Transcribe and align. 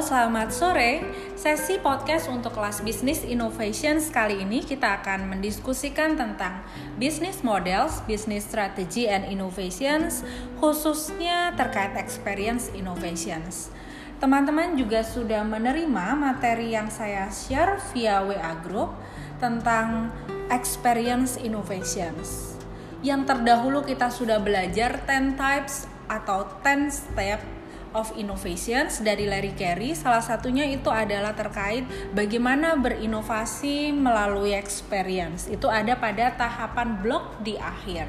Selamat 0.00 0.48
sore. 0.48 1.04
Sesi 1.36 1.76
podcast 1.76 2.32
untuk 2.32 2.56
kelas 2.56 2.80
bisnis 2.80 3.20
innovations 3.20 4.08
kali 4.08 4.40
ini 4.40 4.64
kita 4.64 5.04
akan 5.04 5.28
mendiskusikan 5.28 6.16
tentang 6.16 6.64
business 6.96 7.44
models, 7.44 8.00
business 8.08 8.48
strategy 8.48 9.12
and 9.12 9.28
innovations, 9.28 10.24
khususnya 10.56 11.52
terkait 11.52 12.00
experience 12.00 12.72
innovations. 12.72 13.68
Teman-teman 14.16 14.72
juga 14.80 15.04
sudah 15.04 15.44
menerima 15.44 16.16
materi 16.16 16.72
yang 16.72 16.88
saya 16.88 17.28
share 17.28 17.76
via 17.92 18.24
WA 18.24 18.56
group 18.64 18.96
tentang 19.36 20.16
experience 20.48 21.36
innovations. 21.36 22.56
Yang 23.04 23.36
terdahulu 23.36 23.84
kita 23.84 24.08
sudah 24.08 24.40
belajar 24.40 25.04
10 25.04 25.36
types 25.36 25.84
atau 26.08 26.48
10 26.64 26.88
step 26.88 27.59
of 27.92 28.14
Innovations 28.14 29.02
dari 29.02 29.26
Larry 29.26 29.54
Carey. 29.54 29.94
Salah 29.94 30.22
satunya 30.22 30.66
itu 30.68 30.88
adalah 30.88 31.34
terkait 31.34 31.84
bagaimana 32.14 32.78
berinovasi 32.78 33.90
melalui 33.94 34.54
experience. 34.54 35.50
Itu 35.50 35.66
ada 35.66 35.98
pada 35.98 36.34
tahapan 36.34 36.98
blok 37.02 37.42
di 37.42 37.58
akhir. 37.58 38.06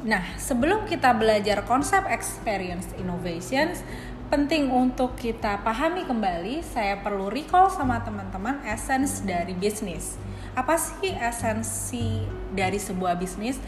Nah, 0.00 0.24
sebelum 0.40 0.88
kita 0.88 1.12
belajar 1.12 1.66
konsep 1.68 2.06
experience 2.08 2.88
innovations, 2.96 3.84
penting 4.30 4.70
untuk 4.70 5.18
kita 5.18 5.60
pahami 5.60 6.06
kembali, 6.06 6.62
saya 6.62 7.02
perlu 7.02 7.28
recall 7.28 7.68
sama 7.68 8.00
teman-teman 8.00 8.62
essence 8.64 9.20
dari 9.26 9.52
bisnis. 9.52 10.16
Apa 10.54 10.78
sih 10.78 11.10
esensi 11.10 12.22
dari 12.54 12.78
sebuah 12.78 13.18
bisnis? 13.18 13.58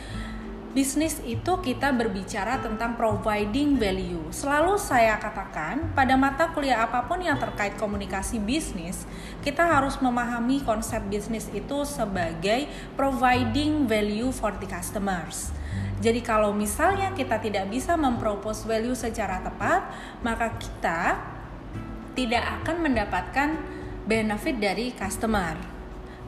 Bisnis 0.72 1.20
itu 1.28 1.60
kita 1.60 1.92
berbicara 1.92 2.56
tentang 2.64 2.96
providing 2.96 3.76
value. 3.76 4.24
Selalu 4.32 4.80
saya 4.80 5.20
katakan, 5.20 5.92
pada 5.92 6.16
mata 6.16 6.48
kuliah 6.56 6.88
apa 6.88 7.04
pun 7.04 7.20
yang 7.20 7.36
terkait 7.36 7.76
komunikasi 7.76 8.40
bisnis, 8.40 9.04
kita 9.44 9.60
harus 9.68 10.00
memahami 10.00 10.64
konsep 10.64 11.04
bisnis 11.12 11.52
itu 11.52 11.84
sebagai 11.84 12.68
providing 12.96 13.84
value 13.84 14.32
for 14.32 14.56
the 14.56 14.68
customers. 14.68 15.52
Jadi 16.02 16.24
kalau 16.24 16.56
misalnya 16.56 17.12
kita 17.12 17.38
tidak 17.38 17.68
bisa 17.68 17.94
mempropose 17.94 18.64
value 18.64 18.96
secara 18.96 19.44
tepat, 19.44 19.86
maka 20.24 20.56
kita 20.56 21.20
tidak 22.16 22.44
akan 22.60 22.76
mendapatkan 22.80 23.48
benefit 24.08 24.56
dari 24.58 24.90
customer. 24.96 25.54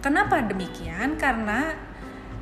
Kenapa 0.04 0.44
demikian? 0.44 1.16
Karena 1.16 1.74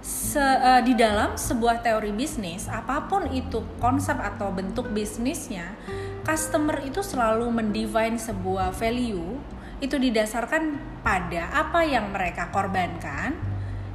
se, 0.02 0.42
uh, 0.42 0.82
di 0.82 0.98
dalam 0.98 1.38
sebuah 1.38 1.80
teori 1.80 2.10
bisnis, 2.10 2.66
apa 2.66 3.06
pun 3.06 3.30
itu 3.30 3.62
konsep 3.78 4.18
atau 4.18 4.50
bentuk 4.50 4.90
bisnisnya, 4.90 5.78
customer 6.26 6.82
itu 6.82 7.00
selalu 7.00 7.46
mendefine 7.48 8.18
sebuah 8.18 8.74
value 8.74 9.38
itu 9.82 9.98
didasarkan 9.98 10.78
pada 11.02 11.50
apa 11.54 11.82
yang 11.82 12.14
mereka 12.14 12.50
korbankan 12.54 13.34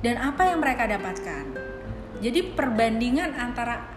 dan 0.03 0.15
apa 0.19 0.51
yang 0.51 0.59
mereka 0.59 0.83
dapatkan. 0.87 1.43
Jadi 2.19 2.55
perbandingan 2.55 3.35
antara 3.35 3.87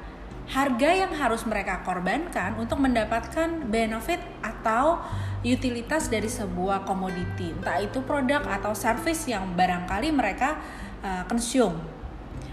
harga 0.51 0.91
yang 0.91 1.15
harus 1.15 1.47
mereka 1.47 1.83
korbankan 1.87 2.59
untuk 2.59 2.83
mendapatkan 2.83 3.71
benefit 3.71 4.19
atau 4.43 4.99
utilitas 5.47 6.11
dari 6.11 6.27
sebuah 6.27 6.83
komoditi, 6.87 7.55
entah 7.55 7.79
itu 7.79 8.03
produk 8.03 8.43
atau 8.51 8.75
service 8.75 9.31
yang 9.31 9.55
barangkali 9.55 10.11
mereka 10.11 10.59
uh, 11.07 11.23
consume 11.27 12.00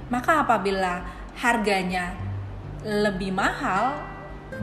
maka 0.07 0.43
apabila 0.43 1.03
harganya 1.37 2.15
lebih 2.83 3.35
mahal 3.35 3.99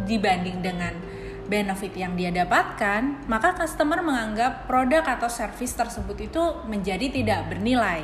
dibanding 0.08 0.64
dengan 0.64 0.96
benefit 1.44 1.92
yang 1.92 2.16
dia 2.16 2.32
dapatkan, 2.32 3.28
maka 3.28 3.52
customer 3.52 4.00
menganggap 4.00 4.64
produk 4.64 5.04
atau 5.04 5.28
service 5.28 5.76
tersebut 5.76 6.16
itu 6.32 6.42
menjadi 6.64 7.12
tidak 7.12 7.52
bernilai 7.52 8.00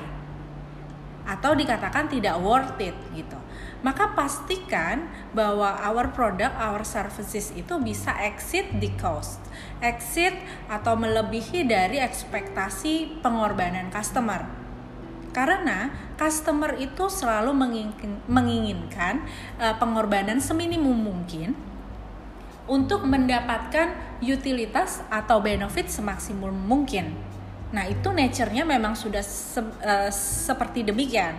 atau 1.24 1.56
dikatakan 1.56 2.10
tidak 2.10 2.36
worth 2.42 2.76
it 2.82 2.96
gitu. 3.16 3.38
Maka 3.80 4.12
pastikan 4.12 5.08
bahwa 5.32 5.72
our 5.80 6.12
product, 6.12 6.52
our 6.60 6.84
services 6.84 7.48
itu 7.56 7.80
bisa 7.80 8.12
exit 8.20 8.68
the 8.76 8.92
cost, 9.00 9.40
exit 9.80 10.36
atau 10.68 11.00
melebihi 11.00 11.64
dari 11.64 11.96
ekspektasi 11.96 13.24
pengorbanan 13.24 13.88
customer 13.88 14.59
karena 15.30 15.94
customer 16.18 16.74
itu 16.78 17.06
selalu 17.06 17.54
menginginkan 18.26 19.22
uh, 19.56 19.74
pengorbanan 19.78 20.42
seminimum 20.42 20.94
mungkin 20.94 21.54
untuk 22.70 23.02
mendapatkan 23.02 23.94
utilitas 24.22 25.02
atau 25.10 25.42
benefit 25.42 25.90
semaksimum 25.90 26.54
mungkin. 26.54 27.18
Nah, 27.70 27.86
itu 27.86 28.10
nature-nya 28.10 28.66
memang 28.66 28.98
sudah 28.98 29.22
se 29.22 29.58
uh, 29.58 30.10
seperti 30.14 30.86
demikian. 30.86 31.38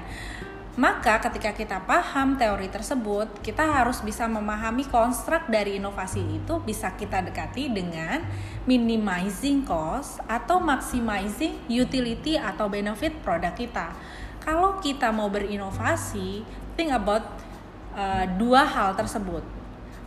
Maka 0.79 1.19
ketika 1.19 1.51
kita 1.51 1.83
paham 1.83 2.39
teori 2.39 2.71
tersebut, 2.71 3.27
kita 3.43 3.59
harus 3.59 3.99
bisa 3.99 4.23
memahami 4.23 4.87
konstruk 4.87 5.43
dari 5.51 5.83
inovasi 5.83 6.23
itu 6.23 6.63
bisa 6.63 6.95
kita 6.95 7.19
dekati 7.19 7.67
dengan 7.67 8.23
minimizing 8.63 9.67
cost 9.67 10.23
atau 10.31 10.63
maximizing 10.63 11.59
utility 11.67 12.39
atau 12.39 12.71
benefit 12.71 13.11
produk 13.19 13.51
kita. 13.51 13.91
Kalau 14.39 14.79
kita 14.79 15.11
mau 15.11 15.27
berinovasi, 15.27 16.47
think 16.79 16.95
about 16.95 17.27
uh, 17.91 18.23
dua 18.39 18.63
hal 18.63 18.95
tersebut. 18.95 19.43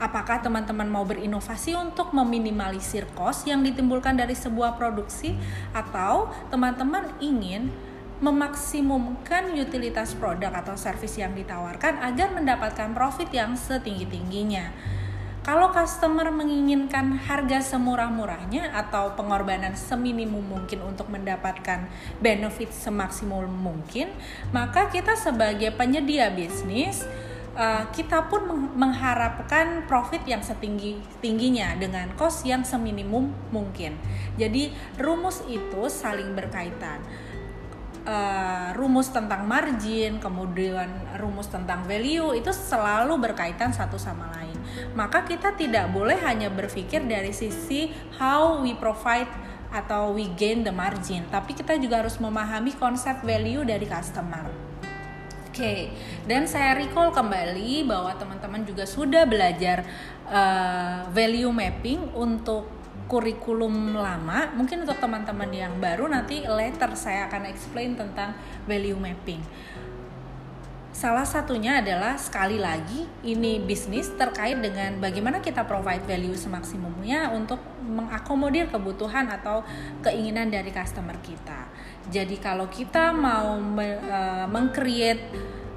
Apakah 0.00 0.40
teman-teman 0.40 0.88
mau 0.88 1.04
berinovasi 1.04 1.76
untuk 1.76 2.16
meminimalisir 2.16 3.04
cost 3.12 3.44
yang 3.44 3.60
ditimbulkan 3.60 4.16
dari 4.16 4.32
sebuah 4.32 4.80
produksi 4.80 5.36
atau 5.76 6.32
teman-teman 6.48 7.12
ingin 7.20 7.68
memaksimumkan 8.22 9.50
utilitas 9.58 10.14
produk 10.14 10.54
atau 10.62 10.78
service 10.78 11.18
yang 11.18 11.34
ditawarkan 11.34 11.98
agar 11.98 12.30
mendapatkan 12.30 12.94
profit 12.94 13.30
yang 13.34 13.58
setinggi-tingginya. 13.58 14.70
Kalau 15.44 15.68
customer 15.76 16.32
menginginkan 16.32 17.20
harga 17.20 17.76
semurah-murahnya 17.76 18.72
atau 18.72 19.12
pengorbanan 19.12 19.76
seminimum 19.76 20.40
mungkin 20.40 20.80
untuk 20.80 21.12
mendapatkan 21.12 21.84
benefit 22.16 22.72
semaksimum 22.72 23.44
mungkin, 23.52 24.08
maka 24.56 24.88
kita 24.88 25.12
sebagai 25.12 25.68
penyedia 25.76 26.32
bisnis 26.32 27.04
uh, 27.60 27.84
kita 27.92 28.32
pun 28.32 28.72
mengharapkan 28.72 29.84
profit 29.84 30.24
yang 30.24 30.40
setinggi 30.40 30.96
tingginya 31.20 31.76
dengan 31.76 32.08
cost 32.16 32.48
yang 32.48 32.64
seminimum 32.66 33.28
mungkin. 33.52 34.00
Jadi 34.40 34.72
rumus 34.96 35.44
itu 35.44 35.92
saling 35.92 36.32
berkaitan 36.32 37.04
uh, 38.04 38.76
rumus 38.76 39.10
tentang 39.10 39.48
margin, 39.48 40.20
kemudian 40.20 40.88
rumus 41.18 41.48
tentang 41.48 41.84
value 41.84 42.36
itu 42.36 42.52
selalu 42.52 43.16
berkaitan 43.20 43.72
satu 43.72 43.96
sama 43.96 44.30
lain. 44.38 44.56
Maka 44.96 45.24
kita 45.24 45.56
tidak 45.56 45.90
boleh 45.90 46.16
hanya 46.24 46.48
berpikir 46.52 47.04
dari 47.04 47.32
sisi 47.32 47.90
how 48.20 48.60
we 48.60 48.76
provide 48.76 49.28
atau 49.74 50.14
we 50.14 50.30
gain 50.38 50.62
the 50.62 50.70
margin, 50.70 51.26
tapi 51.34 51.50
kita 51.50 51.74
juga 51.82 52.06
harus 52.06 52.14
memahami 52.22 52.78
konsep 52.78 53.18
value 53.26 53.66
dari 53.66 53.84
customer. 53.90 54.46
Oke, 55.50 55.62
okay. 55.62 55.80
dan 56.26 56.50
saya 56.50 56.74
recall 56.74 57.14
kembali 57.14 57.86
bahwa 57.86 58.10
teman-teman 58.18 58.66
juga 58.66 58.86
sudah 58.90 59.22
belajar 59.22 59.86
uh, 60.26 61.06
value 61.14 61.50
mapping 61.54 62.10
untuk 62.10 62.66
kurikulum 63.04 63.94
lama 63.94 64.48
mungkin 64.56 64.82
untuk 64.82 64.96
teman-teman 64.96 65.50
yang 65.52 65.76
baru 65.76 66.08
nanti 66.08 66.44
later 66.48 66.96
saya 66.96 67.28
akan 67.28 67.48
explain 67.52 67.94
tentang 67.94 68.32
value 68.64 68.96
mapping. 68.96 69.44
Salah 70.94 71.26
satunya 71.26 71.82
adalah 71.82 72.14
sekali 72.14 72.54
lagi 72.54 73.02
ini 73.26 73.58
bisnis 73.58 74.14
terkait 74.14 74.54
dengan 74.62 74.94
bagaimana 75.02 75.42
kita 75.42 75.66
provide 75.66 76.06
value 76.06 76.38
semaksimumnya 76.38 77.34
untuk 77.34 77.58
mengakomodir 77.82 78.70
kebutuhan 78.70 79.26
atau 79.26 79.66
keinginan 80.06 80.54
dari 80.54 80.70
customer 80.70 81.18
kita. 81.18 81.66
Jadi 82.14 82.38
kalau 82.38 82.70
kita 82.70 83.10
mau 83.10 83.58
uh, 83.58 84.46
mengcreate 84.46 85.34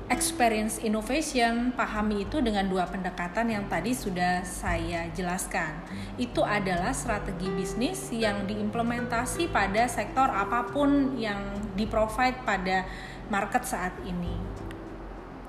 experience 0.07 0.79
innovation, 0.79 1.75
pahami 1.75 2.23
itu 2.23 2.39
dengan 2.39 2.63
dua 2.71 2.87
pendekatan 2.87 3.51
yang 3.51 3.67
tadi 3.67 3.91
sudah 3.91 4.39
saya 4.47 5.11
jelaskan. 5.11 5.83
Itu 6.15 6.47
adalah 6.47 6.95
strategi 6.95 7.51
bisnis 7.51 8.07
yang 8.15 8.47
diimplementasi 8.47 9.51
pada 9.51 9.83
sektor 9.91 10.31
apa 10.31 10.71
pun 10.71 11.19
yang 11.19 11.39
di-provide 11.75 12.39
pada 12.47 12.87
market 13.27 13.67
saat 13.67 13.91
ini. 14.07 14.39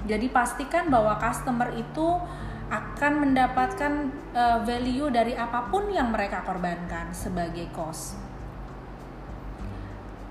Jadi 0.06 0.26
pastikan 0.30 0.90
bahwa 0.90 1.14
customer 1.22 1.70
itu 1.78 2.18
akan 2.68 3.12
mendapatkan 3.24 3.92
uh, 4.36 4.58
value 4.66 5.08
dari 5.08 5.32
apa 5.32 5.70
pun 5.72 5.88
yang 5.88 6.12
mereka 6.12 6.44
korbankan 6.44 7.14
sebagai 7.14 7.70
cost. 7.72 8.18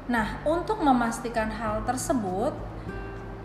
Nah, 0.08 0.40
untuk 0.48 0.80
memastikan 0.80 1.52
hal 1.52 1.84
tersebut, 1.84 2.56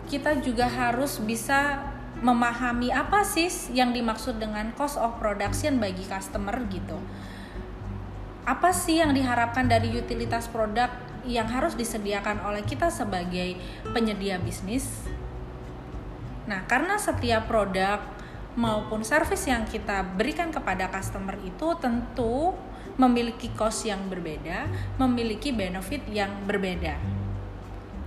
kita 0.07 0.39
juga 0.43 0.67
harus 0.67 1.19
bisa 1.23 1.83
memahami 2.23 2.93
apa 2.93 3.27
sih 3.27 3.51
yang 3.75 3.91
dimaksud 3.91 4.39
dengan 4.39 4.71
cost 4.77 4.95
of 4.95 5.19
production 5.19 5.77
bagi 5.81 6.07
customer 6.07 6.55
gitu. 6.71 6.97
apa 8.43 8.75
sih 8.75 8.99
yang 8.99 9.15
diharapkan 9.15 9.71
dari 9.71 9.87
utilitas 9.95 10.51
produk 10.51 10.91
yang 11.23 11.47
harus 11.47 11.79
disediakan 11.79 12.43
oleh 12.43 12.59
kita 12.67 12.91
sebagai 12.91 13.55
penyedia 13.95 14.35
bisnis. 14.35 15.07
Nah, 16.43 16.67
karena 16.67 16.99
setiap 16.99 17.47
produk 17.47 18.03
maupun 18.59 19.01
service 19.07 19.47
yang 19.47 19.63
kita 19.63 20.03
berikan 20.19 20.51
kepada 20.51 20.91
customer 20.91 21.39
itu 21.39 21.71
tentu 21.79 22.51
memiliki 22.99 23.49
cost 23.57 23.87
yang 23.87 24.05
berbeda, 24.11 24.69
memiliki 25.01 25.49
benefit 25.49 26.05
yang 26.11 26.29
berbeda. 26.45 27.22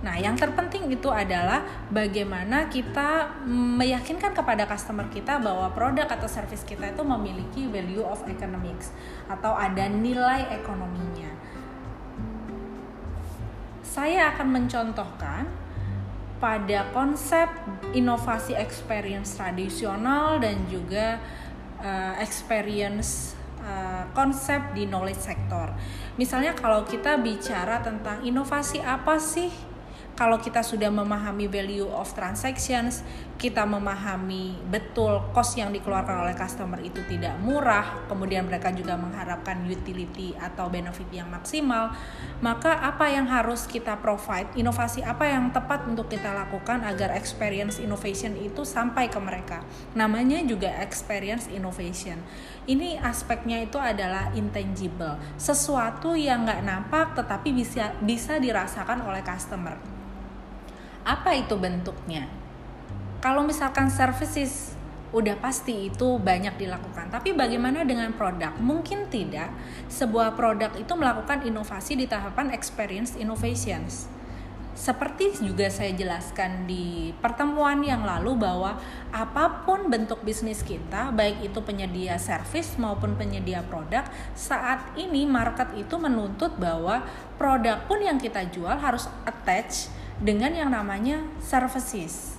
Nah, 0.07 0.15
yang 0.15 0.39
terpenting 0.39 0.87
itu 0.87 1.11
adalah 1.11 1.67
bagaimana 1.91 2.71
kita 2.71 3.43
meyakinkan 3.43 4.31
kepada 4.31 4.63
customer 4.63 5.03
kita 5.11 5.35
bahwa 5.35 5.67
produk 5.75 6.07
atau 6.07 6.31
service 6.31 6.63
kita 6.63 6.95
itu 6.95 7.03
memiliki 7.03 7.67
value 7.67 8.07
of 8.07 8.23
economics 8.23 8.95
atau 9.27 9.51
ada 9.51 9.91
nilai 9.91 10.47
ekonominya. 10.55 11.27
Saya 13.83 14.31
akan 14.31 14.47
mencontohkan 14.47 15.43
pada 16.39 16.87
konsep 16.95 17.51
inovasi 17.91 18.55
experience 18.55 19.35
tradisional 19.35 20.39
dan 20.39 20.71
juga 20.71 21.19
uh, 21.83 22.15
experience 22.23 23.35
uh, 23.59 24.07
konsep 24.15 24.71
di 24.71 24.87
knowledge 24.87 25.19
sector. 25.19 25.75
Misalnya 26.15 26.55
kalau 26.55 26.87
kita 26.87 27.19
bicara 27.19 27.83
tentang 27.83 28.23
inovasi 28.23 28.79
apa 28.79 29.19
sih 29.19 29.51
kalau 30.17 30.41
kita 30.41 30.65
sudah 30.65 30.89
memahami 30.89 31.45
value 31.45 31.85
of 31.93 32.09
transactions, 32.17 33.05
kita 33.37 33.69
memahami 33.69 34.57
betul 34.65 35.21
cost 35.29 35.61
yang 35.61 35.69
dikeluarkan 35.69 36.25
oleh 36.25 36.33
customer 36.33 36.81
itu 36.81 37.05
tidak 37.05 37.37
murah, 37.37 38.01
kemudian 38.09 38.49
mereka 38.49 38.73
juga 38.73 38.97
mengharapkan 38.97 39.61
utility 39.69 40.33
atau 40.41 40.73
benefit 40.73 41.05
yang 41.13 41.29
maksimal, 41.29 41.93
maka 42.41 42.81
apa 42.81 43.13
yang 43.13 43.29
harus 43.29 43.69
kita 43.69 44.01
provide, 44.01 44.49
inovasi 44.57 45.05
apa 45.05 45.29
yang 45.29 45.53
tepat 45.53 45.85
untuk 45.85 46.09
kita 46.09 46.33
lakukan 46.33 46.81
agar 46.81 47.13
experience 47.13 47.77
innovation 47.77 48.33
itu 48.41 48.65
sampai 48.65 49.13
ke 49.13 49.21
mereka. 49.21 49.61
Namanya 49.93 50.41
juga 50.41 50.73
experience 50.81 51.45
innovation. 51.53 52.17
Ini 52.65 52.97
aspeknya 53.05 53.61
itu 53.61 53.77
adalah 53.77 54.33
intangible, 54.33 55.21
sesuatu 55.37 56.17
yang 56.17 56.49
nggak 56.49 56.65
nampak 56.65 57.13
tetapi 57.13 57.53
bisa 57.53 57.93
bisa 58.01 58.41
dirasakan 58.41 59.05
oleh 59.05 59.21
customer 59.21 59.97
apa 61.07 61.39
itu 61.39 61.55
bentuknya 61.55 62.27
kalau 63.23 63.47
misalkan 63.47 63.87
services 63.87 64.77
udah 65.15 65.39
pasti 65.39 65.87
itu 65.87 66.19
banyak 66.19 66.59
dilakukan. 66.59 67.07
Tapi 67.07 67.31
bagaimana 67.31 67.87
dengan 67.87 68.11
produk? 68.11 68.51
Mungkin 68.59 69.07
tidak 69.07 69.49
sebuah 69.87 70.35
produk 70.35 70.75
itu 70.75 70.93
melakukan 70.93 71.47
inovasi 71.47 71.95
di 71.95 72.05
tahapan 72.05 72.51
experience 72.51 73.15
innovations. 73.15 74.11
Seperti 74.77 75.41
juga 75.41 75.73
saya 75.73 75.89
jelaskan 75.89 76.69
di 76.69 77.09
pertemuan 77.17 77.81
yang 77.81 78.05
lalu 78.05 78.37
bahwa 78.37 78.77
apa 79.09 79.65
pun 79.65 79.89
bentuk 79.89 80.21
bisnis 80.21 80.61
kita, 80.61 81.09
baik 81.09 81.49
itu 81.49 81.65
penyedia 81.65 82.21
service 82.21 82.77
maupun 82.77 83.17
penyedia 83.17 83.65
produk, 83.65 84.05
saat 84.37 84.85
ini 84.93 85.25
market 85.25 85.73
itu 85.73 85.97
menuntut 85.97 86.53
bahwa 86.61 87.01
produk 87.41 87.81
pun 87.89 88.05
yang 88.05 88.21
kita 88.21 88.45
jual 88.53 88.77
harus 88.77 89.09
attach 89.25 89.89
dengan 90.17 90.53
yang 90.53 90.73
namanya 90.73 91.21
services 91.37 92.37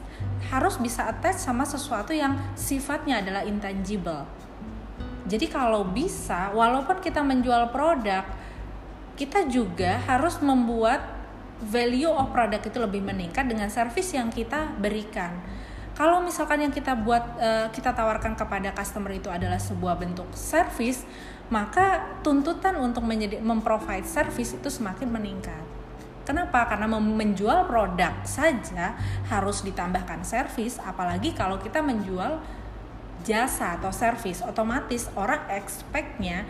harus 0.51 0.81
bisa 0.83 1.07
attach 1.07 1.39
sama 1.39 1.63
sesuatu 1.63 2.11
yang 2.11 2.35
sifatnya 2.59 3.23
adalah 3.23 3.47
intangible. 3.47 4.27
Jadi 5.29 5.47
kalau 5.47 5.85
bisa, 5.85 6.51
walaupun 6.57 7.05
kita 7.05 7.21
menjual 7.21 7.69
produk, 7.69 8.25
kita 9.15 9.45
juga 9.47 10.01
harus 10.09 10.41
membuat 10.41 11.05
value 11.61 12.11
of 12.11 12.31
product 12.31 12.71
itu 12.71 12.79
lebih 12.81 13.03
meningkat 13.05 13.45
dengan 13.45 13.69
service 13.69 14.15
yang 14.15 14.33
kita 14.33 14.73
berikan. 14.79 15.37
Kalau 15.99 16.23
misalkan 16.23 16.63
yang 16.63 16.71
kita 16.71 16.95
buat 16.95 17.35
eh, 17.43 17.67
kita 17.75 17.91
tawarkan 17.91 18.39
kepada 18.39 18.71
customer 18.71 19.11
itu 19.11 19.27
adalah 19.27 19.59
sebuah 19.59 19.99
bentuk 19.99 20.31
service, 20.33 21.03
maka 21.51 22.07
tuntutan 22.23 22.79
untuk 22.79 23.03
menjadi 23.03 23.43
memprovide 23.43 24.07
service 24.07 24.55
itu 24.55 24.71
semakin 24.71 25.11
meningkat. 25.11 25.78
Kenapa? 26.29 26.69
Karena 26.69 26.85
menjual 26.93 27.65
produk 27.65 28.13
saja 28.29 28.93
harus 29.33 29.65
ditambahkan 29.65 30.21
servis, 30.21 30.77
apalagi 30.77 31.33
kalau 31.33 31.57
kita 31.57 31.81
menjual 31.81 32.45
jasa 33.25 33.81
atau 33.81 33.89
servis, 33.89 34.45
otomatis 34.45 35.09
orang 35.17 35.41
expectnya 35.49 36.45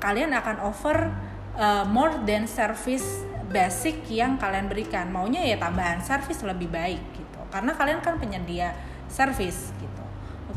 kalian 0.00 0.32
akan 0.32 0.64
offer 0.64 1.12
uh, 1.60 1.84
more 1.84 2.24
than 2.24 2.48
service 2.48 3.20
basic 3.52 4.00
yang 4.08 4.40
kalian 4.40 4.72
berikan. 4.72 5.12
Maunya 5.12 5.44
ya 5.44 5.60
tambahan 5.60 6.00
servis 6.00 6.40
lebih 6.40 6.72
baik 6.72 7.04
gitu. 7.12 7.40
Karena 7.52 7.76
kalian 7.76 8.00
kan 8.00 8.16
penyedia 8.16 8.72
servis 9.12 9.76
gitu. 9.76 10.04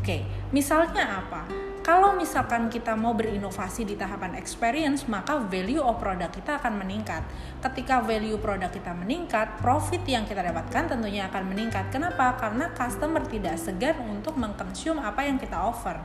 Oke, 0.00 0.24
misalnya 0.48 1.20
apa? 1.20 1.67
Kalau 1.88 2.12
misalkan 2.12 2.68
kita 2.68 2.92
mau 3.00 3.16
berinovasi 3.16 3.88
di 3.88 3.96
tahapan 3.96 4.36
experience, 4.36 5.08
maka 5.08 5.40
value 5.40 5.80
of 5.80 5.96
produk 5.96 6.28
kita 6.28 6.60
akan 6.60 6.84
meningkat. 6.84 7.24
Ketika 7.64 8.04
value 8.04 8.36
produk 8.36 8.68
kita 8.68 8.92
meningkat, 8.92 9.56
profit 9.64 10.04
yang 10.04 10.28
kita 10.28 10.44
dapatkan 10.44 10.84
tentunya 10.92 11.32
akan 11.32 11.48
meningkat. 11.48 11.88
Kenapa? 11.88 12.36
Karena 12.36 12.68
customer 12.76 13.24
tidak 13.24 13.56
segan 13.56 14.04
untuk 14.04 14.36
mengkonsum 14.36 15.00
apa 15.00 15.24
yang 15.24 15.40
kita 15.40 15.56
offer. 15.56 15.96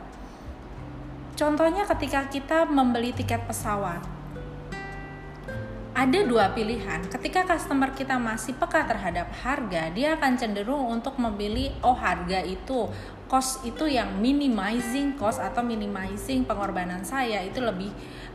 Contohnya 1.35 1.83
ketika 1.83 2.31
kita 2.31 2.63
membeli 2.63 3.11
tiket 3.11 3.43
pesawat, 3.43 4.22
ada 5.93 6.19
dua 6.25 6.49
pilihan. 6.57 7.05
Ketika 7.05 7.45
customer 7.45 7.93
kita 7.93 8.17
masih 8.17 8.57
peka 8.57 8.89
terhadap 8.89 9.29
harga, 9.45 9.93
dia 9.93 10.17
akan 10.17 10.33
cenderung 10.41 10.89
untuk 10.89 11.21
memilih 11.21 11.69
oh 11.85 11.93
harga 11.93 12.41
itu 12.41 12.89
cost 13.29 13.65
itu 13.65 13.89
yang 13.89 14.21
minimizing 14.21 15.17
cost 15.17 15.41
atau 15.41 15.65
minimizing 15.65 16.45
pengorbanan 16.45 17.01
saya 17.01 17.41
itu 17.41 17.57
lebih 17.57 17.89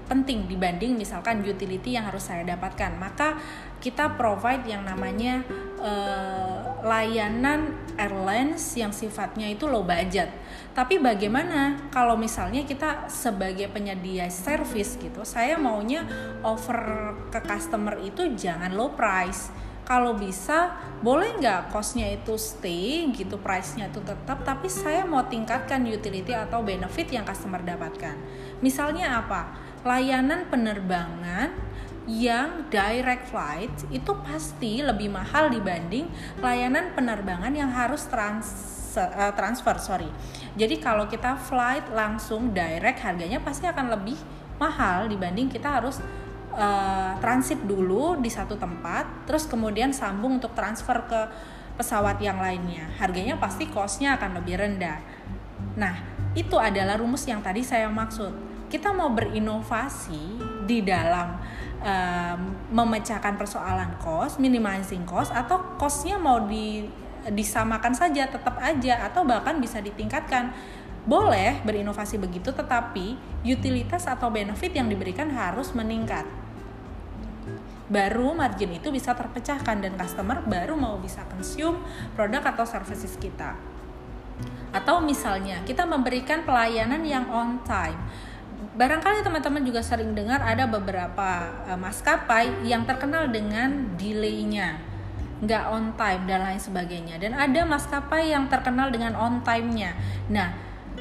penting 0.09 0.49
dibanding 0.49 0.97
misalkan 0.97 1.45
utility 1.45 1.95
yang 1.95 2.09
harus 2.09 2.27
saya 2.27 2.43
dapatkan. 2.43 2.97
Maka 2.97 3.37
kita 3.79 4.19
provide 4.19 4.67
yang 4.67 4.83
namanya 4.83 5.47
uh, 5.79 6.83
layanan 6.83 7.77
airlines 7.95 8.75
yang 8.75 8.91
sifatnya 8.91 9.47
itu 9.53 9.69
low 9.71 9.87
budget. 9.87 10.33
Tapi 10.75 10.99
bagaimana 11.03 11.91
kalau 11.91 12.15
misalnya 12.15 12.63
kita 12.63 13.11
sebagai 13.11 13.67
penyedia 13.71 14.31
service 14.31 14.95
gitu 14.99 15.27
saya 15.27 15.59
maunya 15.59 16.07
offer 16.43 17.15
ke 17.35 17.41
customer 17.43 17.99
itu 18.03 18.31
jangan 18.35 18.75
low 18.75 18.95
price. 18.95 19.51
Kalau 19.89 20.13
bisa 20.13 20.77
boleh 21.01 21.41
nggak 21.41 21.73
costnya 21.73 22.13
itu 22.13 22.37
stay 22.37 23.09
gitu 23.09 23.41
price-nya 23.41 23.89
itu 23.89 24.05
tetap 24.05 24.45
tapi 24.45 24.69
saya 24.69 25.09
mau 25.09 25.25
tingkatkan 25.25 25.81
utility 25.81 26.37
atau 26.37 26.61
benefit 26.61 27.09
yang 27.09 27.25
customer 27.25 27.65
dapatkan. 27.65 28.15
Misalnya 28.61 29.17
apa 29.17 29.68
layanan 29.89 30.45
penerbangan 30.53 31.57
yang 32.09 32.69
direct 32.69 33.33
flight 33.33 33.73
itu 33.89 34.13
pasti 34.25 34.85
lebih 34.85 35.09
mahal 35.09 35.49
dibanding 35.49 36.09
layanan 36.45 36.93
penerbangan 36.93 37.53
yang 37.53 37.73
harus 37.73 38.05
trans 38.09 38.49
uh, 38.97 39.33
transfer 39.33 39.77
sorry 39.81 40.09
jadi 40.57 40.77
kalau 40.81 41.09
kita 41.09 41.37
flight 41.37 41.89
langsung 41.93 42.53
direct 42.53 43.01
harganya 43.01 43.41
pasti 43.41 43.65
akan 43.65 43.93
lebih 43.93 44.17
mahal 44.61 45.09
dibanding 45.09 45.49
kita 45.49 45.81
harus 45.81 46.03
uh, 46.59 47.13
transit 47.23 47.63
dulu 47.65 48.19
di 48.19 48.29
satu 48.29 48.59
tempat, 48.59 49.25
terus 49.25 49.47
kemudian 49.47 49.95
sambung 49.95 50.43
untuk 50.43 50.53
transfer 50.53 51.07
ke 51.07 51.21
pesawat 51.79 52.19
yang 52.19 52.43
lainnya. 52.43 52.91
Harganya 52.99 53.39
pasti 53.39 53.71
costnya 53.71 54.19
akan 54.19 54.43
lebih 54.43 54.59
rendah. 54.59 54.99
Nah, 55.79 55.95
itu 56.35 56.59
adalah 56.59 56.99
rumus 56.99 57.23
yang 57.31 57.39
tadi 57.39 57.63
saya 57.63 57.87
maksud. 57.87 58.48
Kita 58.69 58.93
mau 58.93 59.09
berinovasi 59.13 60.41
di 60.69 60.85
dalam 60.85 61.41
um, 61.81 62.41
memecahkan 62.73 63.35
persoalan 63.41 63.97
cost, 64.01 64.37
minimizing 64.37 65.09
cost, 65.09 65.33
atau 65.33 65.77
costnya 65.81 66.21
mau 66.21 66.45
di 66.45 66.85
disamakan 67.29 67.93
saja, 67.93 68.29
tetap 68.31 68.57
aja, 68.61 69.09
atau 69.09 69.27
bahkan 69.27 69.59
bisa 69.59 69.83
ditingkatkan 69.83 70.55
boleh 71.09 71.65
berinovasi 71.65 72.21
begitu, 72.21 72.53
tetapi 72.53 73.17
utilitas 73.49 74.05
atau 74.05 74.29
benefit 74.29 74.77
yang 74.77 74.93
diberikan 74.93 75.33
harus 75.33 75.73
meningkat 75.73 76.29
baru 77.89 78.37
margin 78.37 78.77
itu 78.77 78.93
bisa 78.93 79.17
terpecahkan 79.17 79.81
dan 79.81 79.97
customer 79.97 80.45
baru 80.45 80.77
mau 80.77 81.01
bisa 81.01 81.25
consume 81.33 81.81
produk 82.13 82.45
atau 82.53 82.69
services 82.69 83.17
kita. 83.17 83.57
Atau 84.71 85.01
misalnya 85.01 85.65
kita 85.65 85.89
memberikan 85.89 86.45
pelayanan 86.45 87.03
yang 87.03 87.27
on 87.33 87.65
time. 87.65 87.99
Barangkali 88.79 89.27
teman-teman 89.27 89.67
juga 89.67 89.83
sering 89.83 90.15
dengar 90.15 90.39
ada 90.39 90.71
beberapa 90.71 91.51
uh, 91.67 91.75
maskapai 91.75 92.63
yang 92.63 92.87
terkenal 92.87 93.27
dengan 93.27 93.99
delaynya, 93.99 94.79
nggak 95.43 95.65
on 95.67 95.99
time 95.99 96.23
dan 96.31 96.47
lain 96.47 96.63
sebagainya. 96.63 97.19
Dan 97.19 97.35
ada 97.35 97.67
maskapai 97.67 98.31
yang 98.31 98.47
terkenal 98.47 98.95
dengan 98.95 99.19
on 99.19 99.43
time-nya. 99.43 99.99
Nah, 100.31 100.55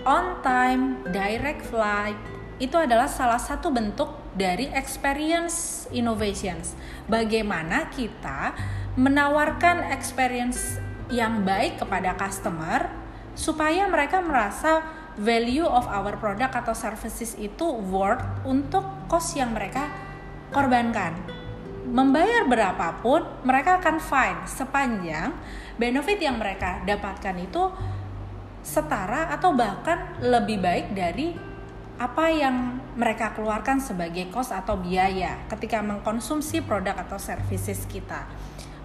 on 0.09 0.41
time, 0.41 1.05
direct 1.13 1.69
flight 1.69 2.17
itu 2.57 2.73
adalah 2.73 3.05
salah 3.05 3.37
satu 3.37 3.69
bentuk 3.69 4.09
dari 4.33 4.73
experience 4.73 5.85
innovations. 5.93 6.73
Bagaimana 7.05 7.93
kita 7.93 8.57
menawarkan 8.97 9.93
experience 9.93 10.81
yang 11.13 11.45
baik 11.45 11.77
kepada 11.77 12.17
customer 12.17 12.89
supaya 13.37 13.85
mereka 13.85 14.17
merasa 14.25 14.81
value 15.17 15.65
of 15.65 15.89
our 15.89 16.13
product 16.21 16.53
atau 16.53 16.77
services 16.77 17.33
itu 17.41 17.65
worth 17.65 18.21
untuk 18.45 18.85
cost 19.09 19.33
yang 19.33 19.51
mereka 19.51 19.89
korbankan. 20.53 21.17
Membayar 21.87 22.45
berapapun 22.45 23.25
mereka 23.41 23.81
akan 23.81 23.97
fine 23.97 24.39
sepanjang 24.45 25.33
benefit 25.79 26.19
yang 26.21 26.37
mereka 26.37 26.83
dapatkan 26.85 27.35
itu 27.41 27.63
setara 28.61 29.31
atau 29.31 29.55
bahkan 29.55 30.19
lebih 30.19 30.59
baik 30.59 30.91
dari 30.91 31.31
apa 31.97 32.29
yang 32.29 32.77
mereka 32.93 33.33
keluarkan 33.33 33.81
sebagai 33.81 34.29
cost 34.29 34.53
atau 34.53 34.77
biaya 34.77 35.47
ketika 35.49 35.81
mengkonsumsi 35.81 36.61
produk 36.61 36.93
atau 36.93 37.17
services 37.17 37.89
kita. 37.89 38.29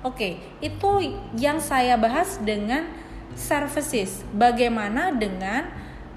Oke, 0.01 0.41
itu 0.65 1.21
yang 1.37 1.61
saya 1.61 2.01
bahas 2.01 2.41
dengan 2.41 2.89
services. 3.37 4.25
Bagaimana 4.33 5.13
dengan 5.13 5.69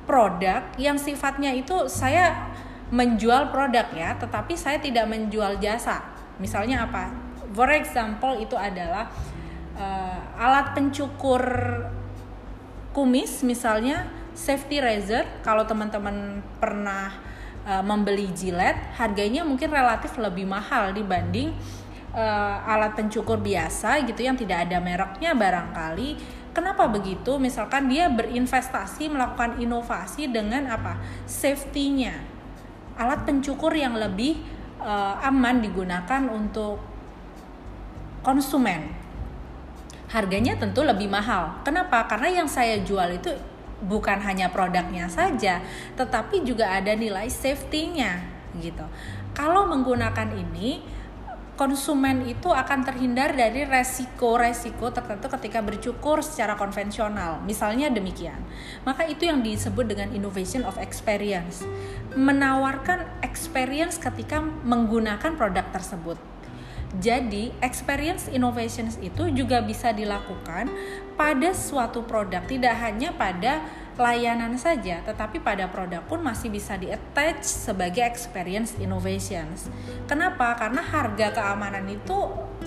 produk 0.06 0.66
yang 0.78 0.96
sifatnya 0.96 1.52
itu 1.54 1.90
saya 1.90 2.54
menjual 2.94 3.50
produk 3.50 3.90
ya, 3.92 4.14
tetapi 4.16 4.54
saya 4.54 4.78
tidak 4.78 5.10
menjual 5.10 5.58
jasa. 5.58 6.06
Misalnya 6.38 6.86
apa? 6.86 7.12
For 7.52 7.70
example 7.74 8.38
itu 8.38 8.54
adalah 8.54 9.10
uh, 9.76 10.20
alat 10.38 10.78
pencukur 10.78 11.44
kumis 12.96 13.44
misalnya 13.44 14.08
safety 14.32 14.80
razor 14.80 15.24
kalau 15.44 15.68
teman-teman 15.68 16.40
pernah 16.60 17.12
uh, 17.68 17.84
membeli 17.84 18.32
jilet 18.32 18.76
harganya 18.96 19.44
mungkin 19.44 19.72
relatif 19.72 20.16
lebih 20.16 20.48
mahal 20.48 20.96
dibanding 20.96 21.52
uh, 22.16 22.64
alat 22.64 22.96
pencukur 22.96 23.40
biasa 23.40 24.04
gitu 24.08 24.24
yang 24.24 24.40
tidak 24.40 24.68
ada 24.68 24.80
mereknya 24.80 25.36
barangkali 25.36 26.35
kenapa 26.56 26.88
begitu? 26.88 27.36
Misalkan 27.36 27.92
dia 27.92 28.08
berinvestasi 28.08 29.12
melakukan 29.12 29.60
inovasi 29.60 30.32
dengan 30.32 30.72
apa? 30.72 30.96
Safety-nya. 31.28 32.16
Alat 32.96 33.28
pencukur 33.28 33.76
yang 33.76 34.00
lebih 34.00 34.40
uh, 34.80 35.20
aman 35.20 35.60
digunakan 35.60 36.24
untuk 36.32 36.80
konsumen. 38.24 38.96
Harganya 40.08 40.56
tentu 40.56 40.82
lebih 40.88 41.12
mahal. 41.12 41.60
Kenapa? 41.68 42.08
Karena 42.08 42.42
yang 42.42 42.48
saya 42.48 42.80
jual 42.80 43.20
itu 43.20 43.36
bukan 43.84 44.24
hanya 44.24 44.48
produknya 44.48 45.12
saja, 45.12 45.60
tetapi 46.00 46.48
juga 46.48 46.72
ada 46.72 46.96
nilai 46.96 47.28
safety-nya 47.28 48.24
gitu. 48.64 48.88
Kalau 49.36 49.68
menggunakan 49.68 50.32
ini, 50.32 50.80
konsumen 51.56 52.28
itu 52.28 52.52
akan 52.52 52.84
terhindar 52.84 53.32
dari 53.32 53.64
resiko-resiko 53.64 54.92
tertentu 54.92 55.32
ketika 55.40 55.64
bercukur 55.64 56.20
secara 56.20 56.60
konvensional. 56.60 57.40
Misalnya 57.48 57.88
demikian. 57.88 58.38
Maka 58.84 59.08
itu 59.08 59.28
yang 59.28 59.40
disebut 59.40 59.88
dengan 59.88 60.12
innovation 60.12 60.68
of 60.68 60.76
experience. 60.80 61.64
Menawarkan 62.16 63.08
experience 63.24 63.96
ketika 64.00 64.44
menggunakan 64.44 65.36
produk 65.36 65.66
tersebut. 65.72 66.20
Jadi, 66.96 67.52
experience 67.60 68.32
innovations 68.32 68.96
itu 69.04 69.28
juga 69.36 69.60
bisa 69.60 69.92
dilakukan 69.92 70.72
pada 71.20 71.52
suatu 71.52 72.08
produk, 72.08 72.40
tidak 72.48 72.72
hanya 72.80 73.12
pada 73.12 73.60
layanan 73.96 74.60
saja, 74.60 75.00
tetapi 75.08 75.40
pada 75.40 75.72
produk 75.72 76.04
pun 76.04 76.20
masih 76.20 76.52
bisa 76.52 76.76
di-attach 76.76 77.48
sebagai 77.48 78.04
experience 78.04 78.76
innovations. 78.76 79.72
Kenapa? 80.06 80.56
Karena 80.60 80.84
harga 80.84 81.32
keamanan 81.32 81.88
itu 81.88 82.18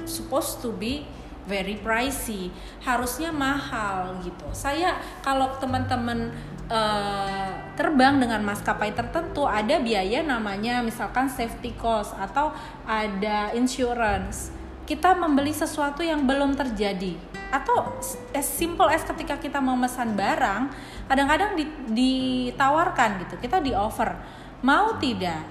supposed 0.08 0.64
to 0.64 0.72
be 0.72 1.04
very 1.48 1.80
pricey, 1.80 2.52
harusnya 2.84 3.32
mahal 3.32 4.20
gitu. 4.20 4.44
Saya 4.52 5.00
kalau 5.24 5.56
teman-teman 5.56 6.28
uh, 6.68 7.52
terbang 7.72 8.20
dengan 8.20 8.44
maskapai 8.44 8.92
tertentu 8.92 9.48
ada 9.48 9.80
biaya 9.80 10.20
namanya 10.20 10.84
misalkan 10.84 11.32
safety 11.32 11.72
cost 11.80 12.12
atau 12.20 12.52
ada 12.84 13.56
insurance. 13.56 14.52
Kita 14.84 15.12
membeli 15.12 15.52
sesuatu 15.52 16.00
yang 16.00 16.24
belum 16.24 16.56
terjadi 16.56 17.27
atau 17.48 17.96
as 18.36 18.44
simple 18.44 18.86
as 18.88 19.04
ketika 19.04 19.40
kita 19.40 19.58
memesan 19.58 20.12
barang 20.12 20.68
kadang-kadang 21.08 21.56
ditawarkan 21.88 23.24
gitu 23.24 23.34
kita 23.40 23.64
di 23.64 23.72
offer 23.72 24.12
mau 24.60 25.00
tidak 25.00 25.44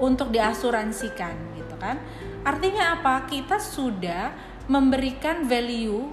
untuk 0.00 0.32
diasuransikan 0.32 1.34
gitu 1.58 1.74
kan 1.76 2.00
artinya 2.42 2.96
apa 2.96 3.28
kita 3.28 3.60
sudah 3.60 4.32
memberikan 4.70 5.44
value 5.44 6.08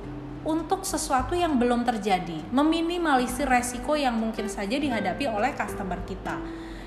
untuk 0.47 0.87
sesuatu 0.87 1.35
yang 1.35 1.59
belum 1.59 1.83
terjadi, 1.83 2.47
meminimalisir 2.55 3.43
resiko 3.43 3.99
yang 3.99 4.15
mungkin 4.15 4.47
saja 4.47 4.79
dihadapi 4.79 5.27
oleh 5.27 5.51
customer 5.51 5.99
kita. 6.07 6.39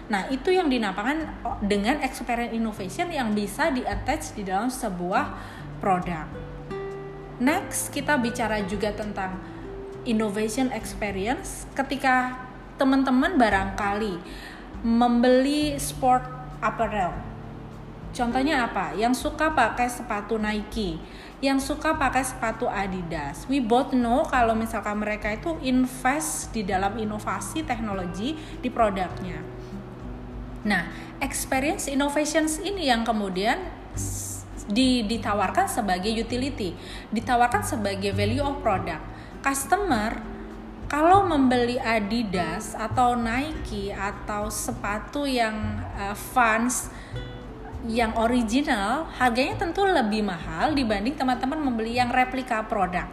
Nah, 0.08 0.28
itu 0.32 0.52
yang 0.52 0.72
dinamakan 0.72 1.28
dengan 1.64 2.00
experience 2.00 2.56
innovation 2.56 3.12
yang 3.12 3.36
bisa 3.36 3.68
di-attach 3.70 4.32
di 4.34 4.42
dalam 4.48 4.72
sebuah 4.72 5.36
produk. 5.78 6.26
Next, 7.42 7.90
kita 7.90 8.14
bicara 8.22 8.62
juga 8.62 8.94
tentang 8.94 9.42
innovation 10.06 10.70
experience 10.70 11.66
ketika 11.74 12.38
teman-teman 12.78 13.34
barangkali 13.34 14.22
membeli 14.86 15.74
sport 15.82 16.22
apparel. 16.62 17.10
Contohnya 18.14 18.70
apa? 18.70 18.94
Yang 18.94 19.26
suka 19.26 19.50
pakai 19.50 19.90
sepatu 19.90 20.38
Nike 20.38 21.02
yang 21.42 21.58
suka 21.58 21.98
pakai 21.98 22.22
sepatu 22.22 22.70
Adidas. 22.70 23.50
We 23.50 23.58
both 23.58 23.90
know 23.90 24.22
kalau 24.30 24.54
misalkan 24.54 25.02
mereka 25.02 25.34
itu 25.34 25.58
invest 25.66 26.54
di 26.54 26.62
dalam 26.62 26.94
inovasi 26.94 27.66
teknologi 27.66 28.38
di 28.62 28.70
produknya. 28.70 29.42
Nah, 30.62 30.86
experience 31.18 31.90
innovations 31.90 32.62
ini 32.62 32.86
yang 32.86 33.02
kemudian 33.02 33.58
ditawarkan 34.70 35.66
sebagai 35.66 36.12
utility, 36.12 36.74
ditawarkan 37.10 37.66
sebagai 37.66 38.14
value 38.14 38.42
of 38.42 38.62
product. 38.62 39.02
Customer 39.42 40.32
kalau 40.86 41.24
membeli 41.24 41.80
Adidas 41.80 42.76
atau 42.76 43.16
Nike 43.16 43.90
atau 43.90 44.52
sepatu 44.52 45.24
yang 45.24 45.80
uh, 45.96 46.12
fans 46.12 46.92
yang 47.88 48.14
original 48.14 49.10
harganya 49.18 49.58
tentu 49.58 49.82
lebih 49.82 50.22
mahal 50.22 50.70
dibanding 50.76 51.18
teman-teman 51.18 51.58
membeli 51.58 51.98
yang 51.98 52.12
replika 52.12 52.62
produk. 52.68 53.10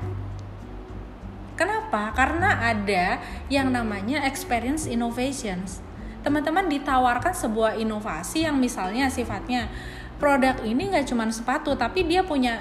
Kenapa? 1.58 2.12
Karena 2.16 2.72
ada 2.72 3.20
yang 3.48 3.74
namanya 3.74 4.24
experience 4.24 4.84
innovations. 4.84 5.84
Teman-teman 6.20 6.68
ditawarkan 6.68 7.32
sebuah 7.32 7.80
inovasi 7.80 8.44
yang 8.44 8.60
misalnya 8.60 9.08
sifatnya 9.08 9.72
produk 10.20 10.60
ini 10.68 10.92
nggak 10.94 11.08
cuma 11.10 11.26
sepatu 11.32 11.74
tapi 11.80 12.06
dia 12.06 12.22
punya 12.22 12.60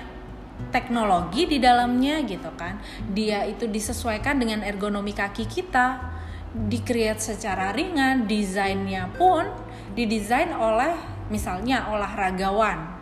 teknologi 0.70 1.46
di 1.46 1.58
dalamnya 1.58 2.22
gitu 2.24 2.50
kan. 2.58 2.78
Dia 3.10 3.46
itu 3.46 3.66
disesuaikan 3.66 4.38
dengan 4.38 4.62
ergonomi 4.62 5.14
kaki 5.14 5.46
kita, 5.46 6.02
dikreat 6.54 7.22
secara 7.22 7.70
ringan, 7.74 8.26
desainnya 8.26 9.10
pun 9.14 9.46
didesain 9.94 10.54
oleh 10.54 10.94
misalnya 11.28 11.90
olahragawan 11.92 12.98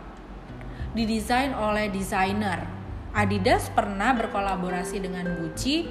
didesain 0.97 1.53
oleh 1.53 1.93
desainer 1.93 2.65
Adidas 3.13 3.73
pernah 3.73 4.13
berkolaborasi 4.13 5.01
dengan 5.01 5.25
Gucci 5.41 5.85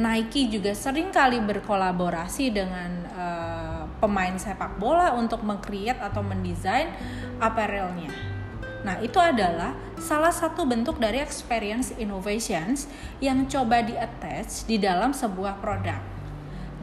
Nike 0.00 0.48
juga 0.48 0.72
sering 0.72 1.12
kali 1.12 1.38
berkolaborasi 1.44 2.44
dengan 2.50 2.90
uh, 3.12 3.59
pemain 4.00 4.34
sepak 4.40 4.80
bola 4.80 5.14
untuk 5.14 5.44
mengcreate 5.44 6.00
atau 6.00 6.24
mendesain 6.24 6.90
apparelnya. 7.38 8.10
Nah, 8.80 8.96
itu 9.04 9.20
adalah 9.20 9.76
salah 10.00 10.32
satu 10.32 10.64
bentuk 10.64 10.96
dari 10.96 11.20
experience 11.20 11.92
innovations 12.00 12.88
yang 13.20 13.44
coba 13.44 13.84
di-attach 13.84 14.64
di 14.64 14.80
dalam 14.80 15.12
sebuah 15.12 15.60
produk. 15.60 16.00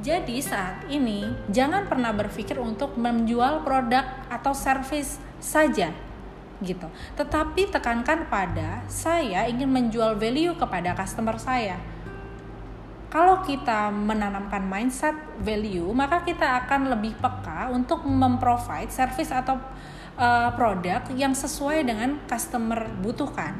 Jadi 0.05 0.37
saat 0.45 0.85
ini 0.93 1.25
jangan 1.49 1.89
pernah 1.89 2.13
berpikir 2.13 2.61
untuk 2.61 2.93
menjual 3.01 3.65
produk 3.65 4.05
atau 4.29 4.53
service 4.53 5.17
saja 5.41 5.89
gitu. 6.61 6.85
Tetapi 7.17 7.69
tekankan 7.73 8.29
pada 8.29 8.85
saya 8.85 9.49
ingin 9.49 9.69
menjual 9.69 10.17
value 10.17 10.53
kepada 10.53 10.93
customer 10.93 11.37
saya. 11.41 11.81
Kalau 13.07 13.39
kita 13.39 13.87
menanamkan 13.87 14.67
mindset 14.67 15.15
value, 15.39 15.87
maka 15.95 16.27
kita 16.27 16.65
akan 16.65 16.91
lebih 16.91 17.15
peka 17.15 17.71
untuk 17.71 18.03
memprovide 18.03 18.91
service 18.91 19.31
atau 19.31 19.55
uh, 20.19 20.51
produk 20.51 21.07
yang 21.15 21.31
sesuai 21.31 21.87
dengan 21.87 22.19
customer 22.27 22.83
butuhkan. 22.99 23.55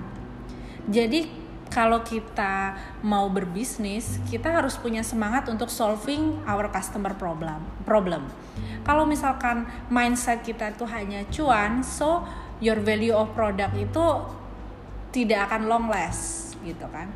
Jadi 0.91 1.47
kalau 1.71 1.99
kita 2.03 2.75
mau 3.03 3.27
berbisnis, 3.27 4.19
kita 4.27 4.51
harus 4.51 4.79
punya 4.79 5.03
semangat 5.03 5.51
untuk 5.51 5.67
solving 5.67 6.43
our 6.47 6.67
customer 6.71 7.11
problem. 7.15 7.59
Problem. 7.83 8.27
Kalau 8.87 9.03
misalkan 9.03 9.67
mindset 9.91 10.43
kita 10.43 10.75
itu 10.75 10.87
hanya 10.87 11.27
cuan, 11.27 11.83
so 11.83 12.23
your 12.63 12.79
value 12.79 13.15
of 13.15 13.31
product 13.35 13.75
itu 13.75 14.05
tidak 15.11 15.51
akan 15.51 15.67
long 15.67 15.85
last 15.91 16.55
gitu 16.63 16.87
kan. 16.91 17.11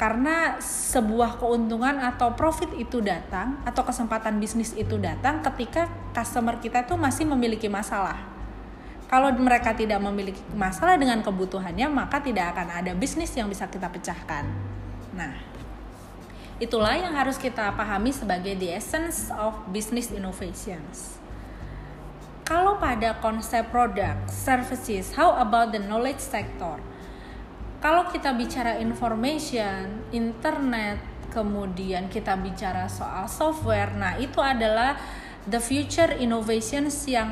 Karena 0.00 0.56
sebuah 0.64 1.36
keuntungan 1.36 2.00
atau 2.00 2.32
profit 2.32 2.72
itu 2.72 3.04
datang 3.04 3.60
atau 3.68 3.84
kesempatan 3.84 4.40
bisnis 4.40 4.72
itu 4.72 4.96
datang 4.96 5.44
ketika 5.44 5.92
customer 6.16 6.56
kita 6.56 6.88
itu 6.88 6.96
masih 6.96 7.28
memiliki 7.28 7.68
masalah 7.68 8.30
kalau 9.10 9.34
mereka 9.34 9.74
tidak 9.74 9.98
memiliki 9.98 10.38
masalah 10.54 10.94
dengan 10.94 11.18
kebutuhannya, 11.18 11.90
maka 11.90 12.22
tidak 12.22 12.54
akan 12.54 12.70
ada 12.70 12.94
bisnis 12.94 13.34
yang 13.34 13.50
bisa 13.50 13.66
kita 13.66 13.90
pecahkan. 13.90 14.46
Nah, 15.18 15.34
itulah 16.62 16.94
yang 16.94 17.10
harus 17.18 17.34
kita 17.34 17.74
pahami 17.74 18.14
sebagai 18.14 18.54
the 18.54 18.70
essence 18.70 19.34
of 19.34 19.58
business 19.74 20.14
innovations. 20.14 21.18
Kalau 22.46 22.78
pada 22.78 23.18
konsep 23.18 23.66
product, 23.74 24.30
services, 24.30 25.10
how 25.18 25.34
about 25.42 25.74
the 25.74 25.82
knowledge 25.82 26.22
sector? 26.22 26.78
Kalau 27.80 28.04
kita 28.12 28.36
bicara 28.36 28.76
information, 28.76 30.04
internet, 30.12 31.00
kemudian 31.32 32.12
kita 32.12 32.36
bicara 32.36 32.84
soal 32.84 33.24
software, 33.24 33.96
nah 33.96 34.20
itu 34.20 34.36
adalah 34.36 35.00
the 35.48 35.56
future 35.56 36.12
innovations 36.20 37.08
yang 37.08 37.30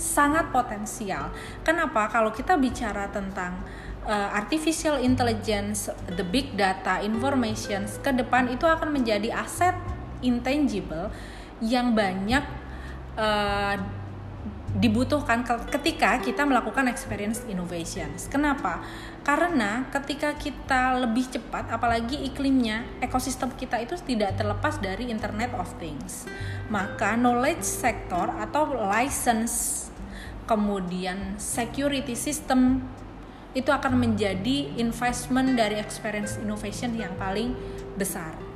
sangat 0.00 0.48
potensial. 0.48 1.28
Kenapa? 1.60 2.08
Kalau 2.08 2.32
kita 2.32 2.56
bicara 2.56 3.12
tentang 3.12 3.60
uh, 4.08 4.32
artificial 4.32 4.96
intelligence, 5.04 5.92
the 6.16 6.24
big 6.24 6.56
data, 6.56 7.04
information 7.04 7.84
ke 8.00 8.08
depan 8.14 8.48
itu 8.48 8.64
akan 8.64 8.88
menjadi 8.94 9.36
aset 9.36 9.76
intangible 10.24 11.12
yang 11.60 11.92
banyak 11.92 12.46
uh, 13.18 13.76
dibutuhkan 14.76 15.48
ketika 15.72 16.20
kita 16.20 16.44
melakukan 16.44 16.92
experience 16.92 17.40
innovations. 17.48 18.28
Kenapa? 18.28 18.84
Karena 19.24 19.88
ketika 19.88 20.36
kita 20.36 21.00
lebih 21.00 21.24
cepat, 21.32 21.72
apalagi 21.72 22.20
iklimnya, 22.28 22.84
ekosistem 23.00 23.48
kita 23.56 23.80
itu 23.80 23.96
tidak 24.04 24.36
terlepas 24.36 24.76
dari 24.76 25.08
Internet 25.08 25.56
of 25.56 25.72
Things. 25.80 26.28
Maka 26.68 27.16
knowledge 27.16 27.64
sector 27.64 28.28
atau 28.36 28.68
license 28.92 29.88
kemudian 30.44 31.36
security 31.40 32.16
system 32.16 32.84
itu 33.56 33.72
akan 33.72 33.96
menjadi 33.96 34.76
investment 34.76 35.56
dari 35.56 35.80
experience 35.80 36.36
innovation 36.40 36.92
yang 36.96 37.12
paling 37.16 37.56
besar 37.96 38.47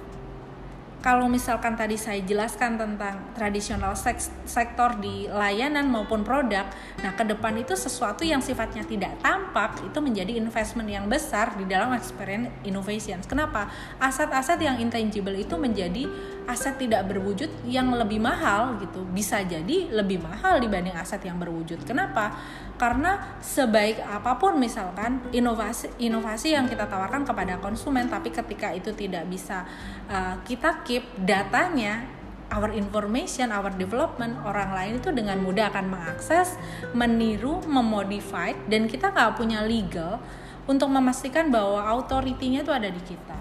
kalau 1.03 1.27
misalkan 1.27 1.75
tadi 1.75 1.99
saya 1.99 2.23
jelaskan 2.23 2.79
tentang 2.79 3.35
tradisional 3.35 3.99
sektor 4.47 4.95
di 5.03 5.27
layanan 5.27 5.91
maupun 5.91 6.23
produk, 6.23 6.71
nah 7.03 7.11
ke 7.19 7.27
depan 7.27 7.59
itu 7.59 7.75
sesuatu 7.75 8.23
yang 8.23 8.39
sifatnya 8.39 8.87
tidak 8.87 9.19
tampak 9.19 9.83
itu 9.83 9.99
menjadi 9.99 10.39
investment 10.39 10.87
yang 10.87 11.11
besar 11.11 11.59
di 11.59 11.67
dalam 11.67 11.91
experience 11.99 12.55
innovation. 12.63 13.19
Kenapa? 13.27 13.67
Aset-aset 13.99 14.63
yang 14.63 14.79
intangible 14.79 15.35
itu 15.35 15.59
menjadi 15.59 16.07
aset 16.47 16.79
tidak 16.79 17.11
berwujud 17.11 17.51
yang 17.67 17.91
lebih 17.91 18.23
mahal 18.23 18.79
gitu. 18.79 19.03
Bisa 19.11 19.43
jadi 19.43 19.91
lebih 19.91 20.23
mahal 20.23 20.63
dibanding 20.63 20.95
aset 20.95 21.23
yang 21.27 21.37
berwujud. 21.43 21.83
Kenapa? 21.83 22.39
Karena 22.83 23.39
sebaik 23.39 24.03
apa 24.03 24.43
pun 24.43 24.59
misalkan 24.59 25.23
inovasi 25.31 25.87
inovasi 26.03 26.59
yang 26.59 26.67
kita 26.67 26.91
tawarkan 26.91 27.23
kepada 27.23 27.63
konsumen 27.63 28.11
tapi 28.11 28.35
ketika 28.35 28.75
itu 28.75 28.91
tidak 28.91 29.23
bisa 29.31 29.63
uh, 30.11 30.35
kita 30.43 30.83
keep 30.83 31.07
datanya 31.23 32.03
our 32.51 32.75
information, 32.75 33.55
our 33.55 33.71
development, 33.71 34.35
orang 34.43 34.75
lain 34.75 34.93
itu 34.99 35.15
dengan 35.15 35.39
mudah 35.39 35.71
akan 35.71 35.95
mengakses, 35.95 36.59
meniru, 36.91 37.63
memodify, 37.65 38.51
dan 38.67 38.91
kita 38.91 39.15
nggak 39.15 39.39
punya 39.39 39.63
legal 39.63 40.19
untuk 40.67 40.91
memastikan 40.91 41.55
bahwa 41.55 41.87
autoritinya 41.87 42.67
itu 42.67 42.75
ada 42.75 42.91
di 42.91 43.03
kita. 43.07 43.39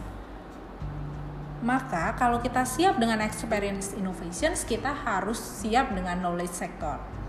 Maka 1.66 2.14
kalau 2.14 2.38
kita 2.46 2.62
siap 2.62 3.02
dengan 3.02 3.26
experience 3.26 3.98
innovations, 3.98 4.66
kita 4.70 4.94
harus 4.94 5.38
siap 5.38 5.94
dengan 5.98 6.22
knowledge 6.22 6.54
sector. 6.54 7.21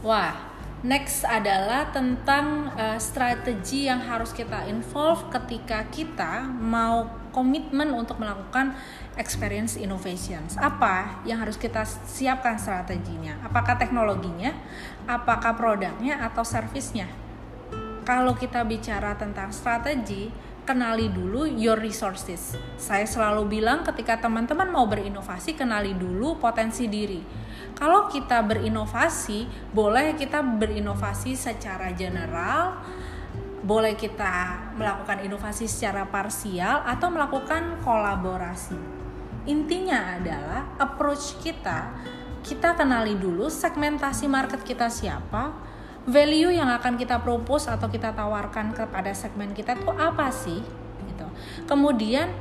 Wah, 0.00 0.50
Next 0.80 1.28
adalah 1.28 1.92
tentang 1.92 2.72
uh, 2.72 2.96
strategi 2.96 3.84
yang 3.84 4.00
harus 4.00 4.32
kita 4.32 4.64
involve 4.64 5.28
ketika 5.28 5.84
kita 5.92 6.48
mau 6.48 7.04
komitmen 7.36 7.92
untuk 7.92 8.16
melakukan 8.16 8.72
experience 9.20 9.76
innovations. 9.76 10.56
Apa 10.56 11.20
yang 11.28 11.44
harus 11.44 11.60
kita 11.60 11.84
siapkan 11.84 12.56
strateginya? 12.56 13.44
Apakah 13.44 13.76
teknologinya, 13.76 14.56
apakah 15.04 15.52
produknya 15.52 16.16
atau 16.24 16.48
servisnya? 16.48 17.12
Kalau 18.08 18.32
kita 18.32 18.64
bicara 18.64 19.12
tentang 19.20 19.52
strategi, 19.52 20.32
kenali 20.64 21.12
dulu 21.12 21.44
your 21.44 21.76
resources. 21.76 22.56
Saya 22.80 23.04
selalu 23.04 23.60
bilang 23.60 23.84
ketika 23.84 24.16
teman-teman 24.16 24.72
mau 24.72 24.88
berinovasi, 24.88 25.60
kenali 25.60 25.92
dulu 25.92 26.40
potensi 26.40 26.88
diri 26.88 27.49
kalau 27.76 28.10
kita 28.10 28.42
berinovasi, 28.44 29.46
boleh 29.70 30.16
kita 30.16 30.42
berinovasi 30.42 31.36
secara 31.36 31.92
general, 31.94 32.80
boleh 33.60 33.92
kita 33.94 34.72
melakukan 34.74 35.20
inovasi 35.20 35.68
secara 35.68 36.08
parsial 36.08 36.80
atau 36.88 37.12
melakukan 37.12 37.78
kolaborasi. 37.84 38.76
Intinya 39.48 40.16
adalah 40.16 40.76
approach 40.80 41.40
kita, 41.44 41.92
kita 42.40 42.72
kenali 42.76 43.16
dulu 43.16 43.52
segmentasi 43.52 44.28
market 44.28 44.64
kita 44.64 44.88
siapa, 44.88 45.52
value 46.08 46.56
yang 46.56 46.72
akan 46.72 46.96
kita 46.96 47.20
propose 47.20 47.68
atau 47.68 47.88
kita 47.92 48.16
tawarkan 48.16 48.72
kepada 48.72 49.12
segmen 49.12 49.52
kita 49.52 49.76
itu 49.76 49.88
apa 49.92 50.32
sih 50.32 50.60
gitu. 51.04 51.26
Kemudian 51.68 52.32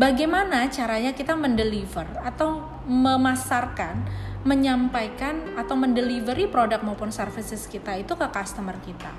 bagaimana 0.00 0.72
caranya 0.72 1.12
kita 1.12 1.36
mendeliver 1.36 2.08
atau 2.24 2.64
memasarkan 2.88 4.23
menyampaikan 4.44 5.56
atau 5.56 5.72
mendelivery 5.72 6.46
produk 6.52 6.84
maupun 6.84 7.08
services 7.08 7.64
kita 7.64 7.96
itu 7.96 8.12
ke 8.12 8.26
customer 8.28 8.76
kita. 8.84 9.10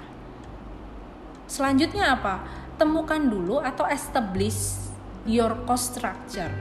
Selanjutnya 1.50 2.14
apa? 2.14 2.46
Temukan 2.78 3.26
dulu 3.26 3.58
atau 3.58 3.90
establish 3.90 4.78
your 5.26 5.66
cost 5.66 5.98
structure. 5.98 6.54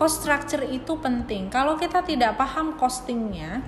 Cost 0.00 0.24
structure 0.24 0.64
itu 0.64 0.96
penting. 0.96 1.52
Kalau 1.52 1.76
kita 1.76 2.00
tidak 2.00 2.40
paham 2.40 2.80
costingnya, 2.80 3.60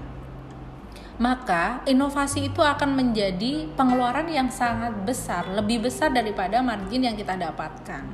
maka 1.21 1.85
inovasi 1.85 2.49
itu 2.49 2.65
akan 2.65 2.97
menjadi 2.97 3.69
pengeluaran 3.77 4.25
yang 4.33 4.49
sangat 4.49 4.97
besar, 5.05 5.45
lebih 5.53 5.85
besar 5.85 6.09
daripada 6.09 6.65
margin 6.65 7.05
yang 7.05 7.17
kita 7.19 7.37
dapatkan. 7.37 8.09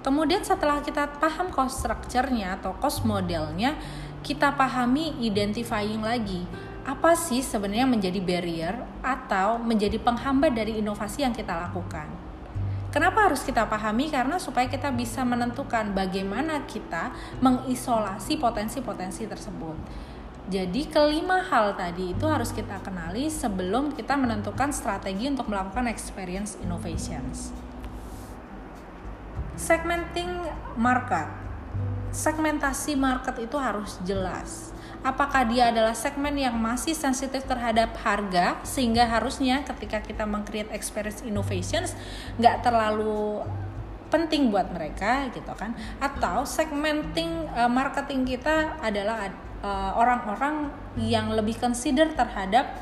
Kemudian 0.00 0.40
setelah 0.40 0.80
kita 0.84 1.20
paham 1.20 1.52
cost 1.52 1.84
structure-nya 1.84 2.60
atau 2.60 2.76
cost 2.80 3.04
modelnya, 3.04 3.76
kita 4.24 4.56
pahami 4.56 5.20
identifying 5.20 6.00
lagi 6.00 6.48
apa 6.88 7.12
sih 7.12 7.44
sebenarnya 7.44 7.84
menjadi 7.84 8.20
barrier 8.24 8.76
atau 9.04 9.60
menjadi 9.60 10.00
penghambat 10.00 10.56
dari 10.56 10.80
inovasi 10.80 11.24
yang 11.28 11.36
kita 11.36 11.52
lakukan. 11.52 12.08
Kenapa 12.88 13.28
harus 13.28 13.44
kita 13.44 13.68
pahami? 13.68 14.08
Karena 14.08 14.40
supaya 14.40 14.64
kita 14.64 14.88
bisa 14.94 15.26
menentukan 15.28 15.92
bagaimana 15.92 16.64
kita 16.64 17.12
mengisolasi 17.44 18.40
potensi-potensi 18.40 19.28
tersebut. 19.28 19.76
Jadi 20.48 20.88
kelima 20.88 21.40
hal 21.44 21.76
tadi 21.76 22.12
itu 22.12 22.24
harus 22.28 22.52
kita 22.52 22.80
kenali 22.84 23.28
sebelum 23.28 23.92
kita 23.92 24.16
menentukan 24.16 24.72
strategi 24.72 25.28
untuk 25.28 25.48
melakukan 25.52 25.88
experience 25.88 26.56
innovations. 26.60 27.52
Segmenting 29.56 30.28
market 30.76 31.43
segmentasi 32.14 32.94
market 32.94 33.34
itu 33.42 33.58
harus 33.58 33.98
jelas. 34.06 34.70
Apakah 35.04 35.44
dia 35.44 35.68
adalah 35.68 35.92
segmen 35.92 36.32
yang 36.38 36.56
masih 36.56 36.96
sensitif 36.96 37.44
terhadap 37.44 37.92
harga 38.00 38.56
sehingga 38.64 39.04
harusnya 39.04 39.60
ketika 39.66 40.00
kita 40.00 40.24
meng-create 40.24 40.70
experience 40.72 41.20
innovations 41.26 41.92
nggak 42.40 42.64
terlalu 42.64 43.44
penting 44.08 44.54
buat 44.54 44.70
mereka 44.70 45.28
gitu 45.34 45.50
kan 45.58 45.74
atau 45.98 46.46
segmenting 46.46 47.50
uh, 47.50 47.66
marketing 47.66 48.22
kita 48.22 48.78
adalah 48.78 49.26
eh, 49.58 49.92
orang-orang 49.98 50.70
uh, 50.70 51.02
yang 51.02 51.34
lebih 51.34 51.58
consider 51.58 52.14
terhadap 52.14 52.78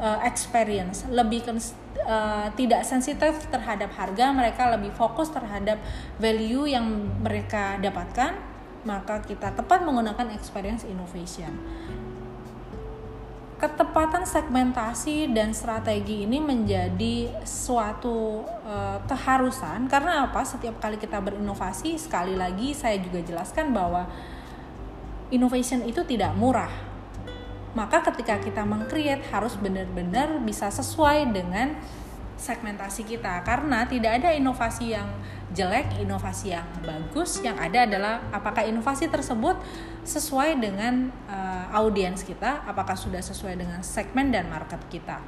uh, 0.00 0.24
experience 0.24 1.04
lebih 1.12 1.44
uh, 1.44 2.48
tidak 2.56 2.82
sensitif 2.88 3.44
terhadap 3.52 3.92
harga 3.92 4.32
mereka 4.32 4.72
lebih 4.72 4.94
fokus 4.96 5.28
terhadap 5.28 5.76
value 6.16 6.64
yang 6.64 6.86
mereka 7.20 7.76
dapatkan 7.84 8.53
maka 8.84 9.20
kita 9.24 9.52
tepat 9.52 9.82
menggunakan 9.82 10.32
experience 10.36 10.84
innovation. 10.84 11.52
ketepatan 13.54 14.28
segmentasi 14.28 15.32
dan 15.32 15.56
strategi 15.56 16.28
ini 16.28 16.36
menjadi 16.36 17.32
suatu 17.48 18.44
uh, 18.44 19.00
keharusan 19.08 19.88
karena 19.88 20.28
apa? 20.28 20.44
Setiap 20.44 20.84
kali 20.84 21.00
kita 21.00 21.16
berinovasi, 21.16 21.96
sekali 21.96 22.36
lagi 22.36 22.76
saya 22.76 23.00
juga 23.00 23.24
jelaskan 23.24 23.72
bahwa 23.72 24.04
innovation 25.32 25.80
itu 25.88 26.04
tidak 26.04 26.36
murah. 26.36 26.68
Maka 27.72 28.04
ketika 28.12 28.36
kita 28.36 28.68
mengcreate 28.68 29.24
harus 29.32 29.56
benar-benar 29.56 30.44
bisa 30.44 30.68
sesuai 30.68 31.32
dengan 31.32 31.74
segmentasi 32.36 33.06
kita 33.06 33.40
karena 33.46 33.86
tidak 33.86 34.20
ada 34.20 34.30
inovasi 34.34 34.92
yang 34.92 35.08
jelek, 35.54 36.02
inovasi 36.02 36.52
yang 36.52 36.66
bagus. 36.82 37.38
Yang 37.40 37.56
ada 37.62 37.78
adalah 37.86 38.14
apakah 38.34 38.66
inovasi 38.66 39.06
tersebut 39.06 39.56
sesuai 40.02 40.58
dengan 40.58 41.08
uh, 41.30 41.78
audiens 41.78 42.26
kita, 42.26 42.66
apakah 42.66 42.98
sudah 42.98 43.22
sesuai 43.22 43.54
dengan 43.56 43.80
segmen 43.80 44.34
dan 44.34 44.50
market 44.50 44.82
kita. 44.90 45.22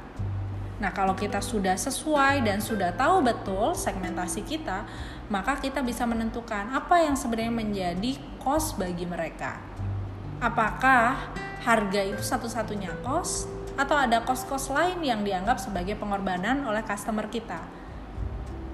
Nah, 0.77 0.93
kalau 0.93 1.17
kita 1.17 1.41
sudah 1.41 1.73
sesuai 1.73 2.45
dan 2.45 2.61
sudah 2.61 2.93
tahu 2.93 3.25
betul 3.25 3.73
segmentasi 3.73 4.45
kita, 4.45 4.85
maka 5.25 5.57
kita 5.57 5.81
bisa 5.81 6.05
menentukan 6.05 6.69
apa 6.69 7.01
yang 7.01 7.17
sebenarnya 7.17 7.49
menjadi 7.49 8.11
cost 8.37 8.77
bagi 8.77 9.09
mereka. 9.09 9.57
Apakah 10.37 11.33
harga 11.65 12.01
itu 12.05 12.21
satu-satunya 12.21 12.93
cost 13.01 13.49
atau 13.73 13.97
ada 13.97 14.21
kos-kos 14.21 14.69
lain 14.69 15.01
yang 15.01 15.25
dianggap 15.25 15.57
sebagai 15.57 15.97
pengorbanan 15.97 16.65
oleh 16.65 16.85
customer 16.85 17.25
kita. 17.25 17.61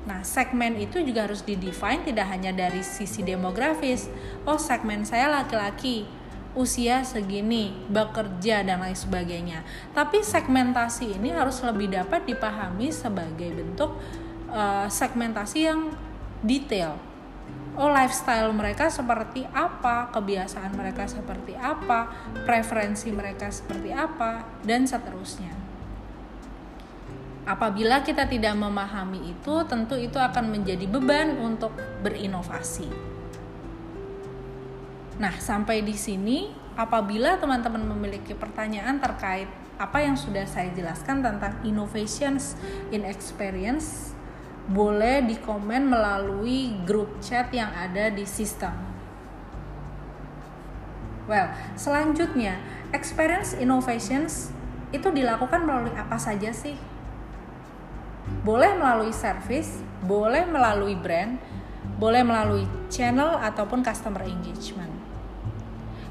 Nah, 0.04 0.20
segmen 0.22 0.76
itu 0.76 1.00
juga 1.00 1.24
harus 1.24 1.44
didefine 1.48 2.04
tidak 2.04 2.28
hanya 2.28 2.52
dari 2.52 2.84
sisi 2.84 3.24
demografis. 3.24 4.12
Oh, 4.44 4.60
segmen 4.60 5.08
saya 5.08 5.32
laki-laki, 5.32 6.04
usia 6.54 7.08
segini, 7.08 7.72
bekerja 7.88 8.68
dan 8.68 8.84
lain 8.84 8.98
sebagainya. 8.98 9.64
Tapi 9.96 10.20
segmentasi 10.20 11.16
ini 11.18 11.32
harus 11.32 11.64
lebih 11.64 11.92
dapat 11.92 12.28
dipahami 12.28 12.92
sebagai 12.92 13.56
bentuk 13.56 13.96
uh, 14.52 14.92
segmentasi 14.92 15.72
yang 15.72 15.96
detail 16.44 17.14
oh 17.74 17.90
lifestyle 17.90 18.54
mereka 18.54 18.90
seperti 18.90 19.46
apa, 19.50 20.14
kebiasaan 20.14 20.78
mereka 20.78 21.10
seperti 21.10 21.58
apa, 21.58 22.10
preferensi 22.46 23.10
mereka 23.10 23.50
seperti 23.50 23.90
apa, 23.90 24.62
dan 24.62 24.86
seterusnya. 24.86 25.63
Apabila 27.44 28.00
kita 28.08 28.24
tidak 28.24 28.56
memahami 28.56 29.36
itu, 29.36 29.54
tentu 29.68 30.00
itu 30.00 30.16
akan 30.16 30.48
menjadi 30.48 30.88
beban 30.88 31.36
untuk 31.44 31.76
berinovasi. 32.00 32.88
Nah, 35.20 35.36
sampai 35.38 35.84
di 35.84 35.92
sini, 35.92 36.56
apabila 36.80 37.36
teman-teman 37.38 37.84
memiliki 37.84 38.32
pertanyaan 38.32 38.98
terkait 39.04 39.52
apa 39.76 40.00
yang 40.00 40.16
sudah 40.16 40.48
saya 40.48 40.72
jelaskan 40.72 41.20
tentang 41.20 41.60
innovations 41.68 42.56
in 42.96 43.04
experience, 43.04 44.16
boleh 44.72 45.20
dikomen 45.28 45.92
melalui 45.92 46.72
grup 46.88 47.20
chat 47.20 47.52
yang 47.52 47.76
ada 47.76 48.08
di 48.08 48.24
sistem. 48.24 48.72
Well, 51.28 51.52
selanjutnya, 51.76 52.60
experience 52.96 53.52
innovations 53.56 54.56
itu 54.96 55.12
dilakukan 55.12 55.68
melalui 55.68 55.92
apa 55.96 56.16
saja 56.16 56.56
sih? 56.56 56.93
Boleh 58.44 58.76
melalui 58.76 59.16
service, 59.16 59.80
boleh 60.04 60.44
melalui 60.44 61.00
brand, 61.00 61.40
boleh 61.96 62.28
melalui 62.28 62.68
channel 62.92 63.40
ataupun 63.40 63.80
customer 63.80 64.28
engagement. 64.28 64.92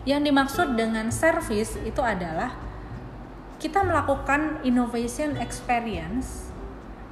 Yang 0.09 0.33
dimaksud 0.33 0.69
dengan 0.75 1.13
service 1.13 1.77
itu 1.85 2.01
adalah 2.01 2.57
kita 3.61 3.85
melakukan 3.87 4.65
innovation 4.67 5.39
experience 5.39 6.51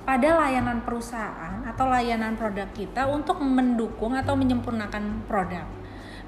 pada 0.02 0.40
layanan 0.40 0.82
perusahaan 0.82 1.62
atau 1.62 1.86
layanan 1.86 2.34
produk 2.34 2.66
kita 2.74 3.06
untuk 3.06 3.38
mendukung 3.44 4.16
atau 4.18 4.34
menyempurnakan 4.34 5.22
produk. 5.30 5.68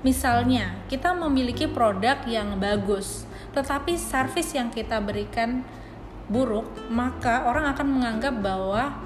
Misalnya, 0.06 0.78
kita 0.86 1.14
memiliki 1.14 1.66
produk 1.66 2.22
yang 2.28 2.60
bagus, 2.62 3.26
tetapi 3.56 3.98
service 3.98 4.54
yang 4.54 4.70
kita 4.70 5.02
berikan 5.02 5.66
buruk, 6.32 6.64
maka 6.88 7.44
orang 7.44 7.68
akan 7.76 7.86
menganggap 7.86 8.34
bahwa 8.40 8.96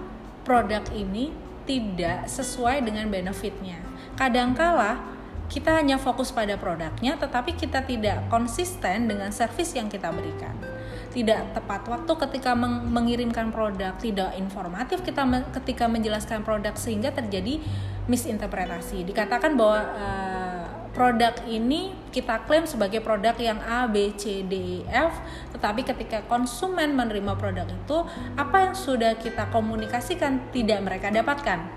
produk 0.47 0.87
ini 0.95 1.35
tidak 1.67 2.31
sesuai 2.31 2.87
dengan 2.87 3.11
benefitnya. 3.11 3.83
Kadangkala 4.15 5.03
kita 5.51 5.75
hanya 5.75 5.99
fokus 5.99 6.31
pada 6.31 6.55
produknya, 6.55 7.19
tetapi 7.19 7.59
kita 7.59 7.83
tidak 7.83 8.31
konsisten 8.31 9.11
dengan 9.11 9.35
service 9.35 9.75
yang 9.75 9.91
kita 9.91 10.15
berikan 10.15 10.55
tidak 11.17 11.57
tepat 11.57 11.81
waktu 11.89 12.13
ketika 12.29 12.53
meng 12.53 12.93
mengirimkan 12.93 13.49
produk, 13.49 13.97
tidak 13.97 14.37
informatif 14.37 15.01
kita 15.01 15.25
me 15.25 15.49
ketika 15.49 15.89
menjelaskan 15.89 16.45
produk 16.45 16.77
sehingga 16.77 17.09
terjadi 17.09 17.57
misinterpretasi. 18.05 19.01
Dikatakan 19.09 19.57
bahwa 19.57 19.81
uh, 19.97 20.66
produk 20.97 21.37
ini 21.45 21.93
kita 22.09 22.49
klaim 22.49 22.65
sebagai 22.65 23.05
produk 23.05 23.37
yang 23.37 23.61
A, 23.61 23.85
B, 23.85 24.17
C, 24.17 24.41
D, 24.41 24.81
E, 24.81 24.89
F, 24.89 25.13
tetapi 25.53 25.85
ketika 25.85 26.25
konsumen 26.25 26.97
menerima 26.97 27.37
produk 27.37 27.69
itu, 27.69 27.99
apa 28.33 28.65
yang 28.65 28.73
sudah 28.73 29.21
kita 29.21 29.53
komunikasikan 29.53 30.49
tidak 30.57 30.81
mereka 30.81 31.13
dapatkan. 31.13 31.69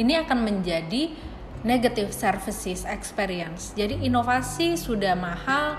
Ini 0.00 0.24
akan 0.24 0.38
menjadi 0.40 1.12
negative 1.60 2.16
services 2.16 2.88
experience. 2.88 3.76
Jadi 3.76 4.00
inovasi 4.08 4.80
sudah 4.80 5.12
mahal, 5.12 5.76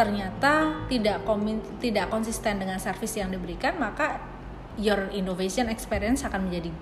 ternyata 0.00 0.88
tidak 0.88 1.28
komin, 1.28 1.60
tidak 1.76 2.08
konsisten 2.08 2.56
dengan 2.56 2.80
service 2.80 3.20
yang 3.20 3.28
diberikan 3.28 3.76
maka 3.76 4.16
your 4.80 5.12
innovation 5.12 5.68
experience 5.68 6.24
akan 6.24 6.48
menjadi 6.48 6.72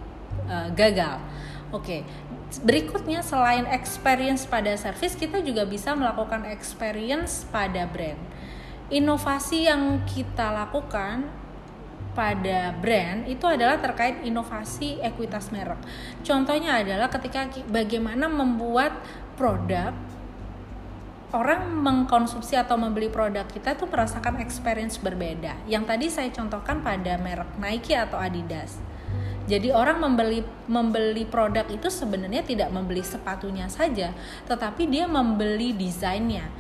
uh, 0.47 0.71
gagal. 0.71 1.19
Oke. 1.75 1.83
Okay. 1.83 2.01
Berikutnya 2.49 3.21
selain 3.21 3.69
experience 3.69 4.49
pada 4.49 4.73
service 4.81 5.13
kita 5.13 5.45
juga 5.45 5.69
bisa 5.69 5.93
melakukan 5.93 6.49
experience 6.49 7.45
pada 7.53 7.85
brand. 7.85 8.17
Inovasi 8.89 9.69
yang 9.69 10.01
kita 10.09 10.49
lakukan 10.49 11.29
pada 12.17 12.73
brand 12.73 13.29
itu 13.29 13.45
adalah 13.45 13.77
terkait 13.79 14.25
inovasi 14.25 14.97
ekuitas 15.05 15.53
merek. 15.53 15.79
Contohnya 16.25 16.81
adalah 16.81 17.13
ketika 17.13 17.47
bagaimana 17.69 18.27
membuat 18.27 18.97
produk 19.37 19.93
orang 21.37 21.69
mengkonsumsi 21.85 22.57
atau 22.57 22.81
membeli 22.81 23.13
produk 23.13 23.45
kita 23.45 23.77
tuh 23.77 23.87
merasakan 23.93 24.41
experience 24.41 24.97
berbeda. 24.97 25.53
Yang 25.69 25.85
tadi 25.85 26.07
saya 26.09 26.29
contohkan 26.33 26.81
pada 26.81 27.21
merek 27.21 27.53
Nike 27.61 27.93
atau 27.93 28.17
Adidas. 28.17 28.81
Jadi 29.49 29.73
orang 29.73 29.97
membeli 29.97 30.45
membeli 30.69 31.25
produk 31.25 31.65
itu 31.73 31.89
sebenarnya 31.89 32.45
tidak 32.45 32.69
membeli 32.69 33.01
sepatunya 33.01 33.65
saja, 33.73 34.13
tetapi 34.45 34.85
dia 34.85 35.09
membeli 35.09 35.73
desainnya, 35.73 36.53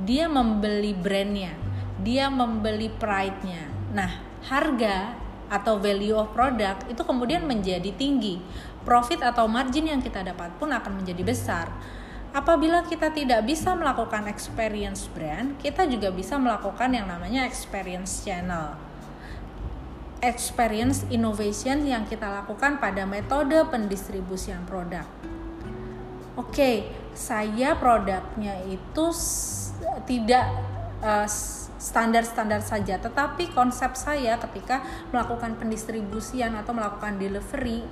dia 0.00 0.24
membeli 0.24 0.96
brandnya, 0.96 1.52
dia 2.00 2.32
membeli 2.32 2.88
pride-nya. 2.88 3.68
Nah, 3.92 4.24
harga 4.48 5.20
atau 5.52 5.76
value 5.76 6.16
of 6.16 6.32
product 6.32 6.88
itu 6.88 7.02
kemudian 7.04 7.44
menjadi 7.44 7.92
tinggi. 7.92 8.40
Profit 8.88 9.20
atau 9.20 9.44
margin 9.44 9.92
yang 9.92 10.00
kita 10.00 10.24
dapat 10.24 10.56
pun 10.56 10.72
akan 10.72 11.04
menjadi 11.04 11.20
besar 11.20 11.68
Apabila 12.30 12.86
kita 12.86 13.10
tidak 13.10 13.42
bisa 13.42 13.74
melakukan 13.74 14.30
experience 14.30 15.10
brand, 15.10 15.58
kita 15.58 15.82
juga 15.90 16.14
bisa 16.14 16.38
melakukan 16.38 16.94
yang 16.94 17.10
namanya 17.10 17.42
experience 17.42 18.22
channel. 18.22 18.78
Experience 20.20 21.08
innovation 21.08 21.88
yang 21.88 22.04
kita 22.04 22.28
lakukan 22.28 22.76
pada 22.76 23.08
metode 23.08 23.56
pendistribusian 23.72 24.60
produk. 24.68 25.08
Oke, 26.36 26.92
saya 27.16 27.72
produknya 27.72 28.60
itu 28.68 29.06
tidak 30.04 30.44
uh, 31.00 31.24
standar-standar 31.80 32.60
saja, 32.60 33.00
tetapi 33.00 33.48
konsep 33.56 33.96
saya 33.96 34.36
ketika 34.36 34.84
melakukan 35.08 35.56
pendistribusian 35.56 36.52
atau 36.52 36.76
melakukan 36.76 37.16
delivery 37.16 37.88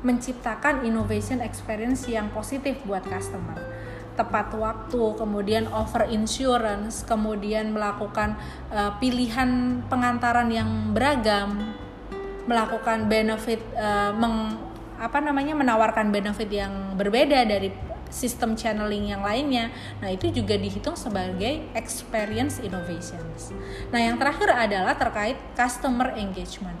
menciptakan 0.00 0.88
innovation 0.88 1.44
experience 1.44 2.08
yang 2.08 2.32
positif 2.32 2.80
buat 2.88 3.04
customer 3.04 3.60
tepat 4.20 4.52
waktu, 4.52 5.16
kemudian 5.16 5.64
offer 5.72 6.04
insurance, 6.12 7.00
kemudian 7.08 7.72
melakukan 7.72 8.36
uh, 8.68 8.92
pilihan 9.00 9.80
pengantaran 9.88 10.52
yang 10.52 10.92
beragam, 10.92 11.72
melakukan 12.44 13.08
benefit 13.08 13.64
uh, 13.80 14.12
meng, 14.12 14.60
apa 15.00 15.24
namanya 15.24 15.56
menawarkan 15.56 16.12
benefit 16.12 16.52
yang 16.52 16.92
berbeda 17.00 17.48
dari 17.48 17.72
sistem 18.12 18.58
channeling 18.58 19.08
yang 19.08 19.24
lainnya. 19.24 19.72
Nah, 20.02 20.12
itu 20.12 20.28
juga 20.28 20.58
dihitung 20.58 20.98
sebagai 20.98 21.64
experience 21.72 22.60
innovations. 22.60 23.54
Nah, 23.88 24.02
yang 24.02 24.20
terakhir 24.20 24.50
adalah 24.52 24.98
terkait 24.98 25.38
customer 25.56 26.12
engagement 26.18 26.76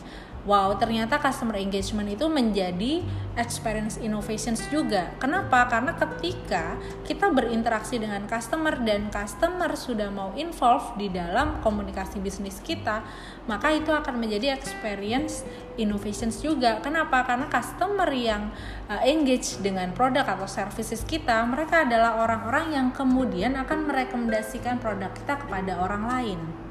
wow 0.48 0.72
ternyata 0.76 1.20
customer 1.20 1.60
engagement 1.60 2.08
itu 2.08 2.24
menjadi 2.26 3.04
experience 3.38 4.00
innovations 4.00 4.64
juga. 4.68 5.12
Kenapa? 5.20 5.68
Karena 5.70 5.94
ketika 5.94 6.76
kita 7.06 7.30
berinteraksi 7.30 8.00
dengan 8.00 8.26
customer 8.26 8.74
dan 8.82 9.08
customer 9.12 9.72
sudah 9.76 10.10
mau 10.10 10.34
involve 10.34 10.96
di 10.98 11.12
dalam 11.12 11.62
komunikasi 11.62 12.18
bisnis 12.18 12.58
kita, 12.60 13.04
maka 13.46 13.70
itu 13.72 13.92
akan 13.92 14.18
menjadi 14.18 14.56
experience 14.56 15.46
innovations 15.78 16.42
juga. 16.42 16.82
Kenapa? 16.82 17.22
Karena 17.24 17.46
customer 17.48 18.08
yang 18.10 18.50
uh, 18.90 19.00
engage 19.06 19.60
dengan 19.62 19.94
produk 19.94 20.26
atau 20.26 20.48
services 20.50 21.06
kita, 21.06 21.44
mereka 21.46 21.86
adalah 21.86 22.20
orang-orang 22.20 22.74
yang 22.74 22.88
kemudian 22.90 23.56
akan 23.56 23.86
merekomendasikan 23.88 24.82
produk 24.82 25.12
kita 25.14 25.40
kepada 25.40 25.80
orang 25.80 26.04
lain 26.08 26.69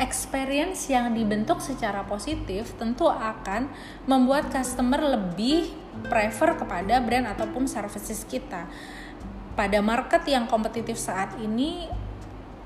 experience 0.00 0.88
yang 0.88 1.12
dibentuk 1.12 1.60
secara 1.60 2.04
positif 2.08 2.72
tentu 2.80 3.08
akan 3.08 3.68
membuat 4.08 4.48
customer 4.48 4.98
lebih 4.98 5.68
prefer 6.08 6.56
kepada 6.56 7.00
brand 7.04 7.28
ataupun 7.28 7.68
services 7.68 8.24
kita. 8.24 8.64
Pada 9.52 9.84
market 9.84 10.24
yang 10.24 10.48
kompetitif 10.48 10.96
saat 10.96 11.36
ini, 11.36 11.84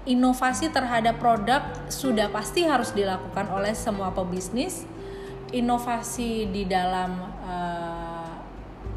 inovasi 0.07 0.71
terhadap 0.71 1.19
produk 1.19 1.67
sudah 1.91 2.31
pasti 2.31 2.63
harus 2.63 2.95
dilakukan 2.95 3.51
oleh 3.51 3.75
semua 3.75 4.15
pebisnis. 4.15 4.87
Inovasi 5.51 6.51
di 6.51 6.63
dalam 6.67 7.11
uh, 7.43 7.96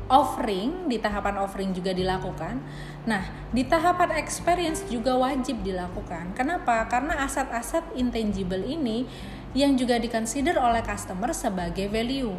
offering, 0.09 0.89
di 0.89 0.97
tahapan 0.97 1.37
offering 1.39 1.71
juga 1.71 1.93
dilakukan 1.93 2.59
Nah, 3.07 3.25
di 3.49 3.63
tahapan 3.63 4.19
experience 4.21 4.83
juga 4.85 5.17
wajib 5.17 5.65
dilakukan. 5.65 6.37
Kenapa? 6.37 6.83
Karena 6.85 7.23
aset-aset 7.25 7.95
intangible 7.95 8.61
ini 8.61 9.09
yang 9.57 9.73
juga 9.79 9.95
dikonsider 9.97 10.59
oleh 10.59 10.85
customer 10.85 11.33
sebagai 11.33 11.87
value. 11.87 12.35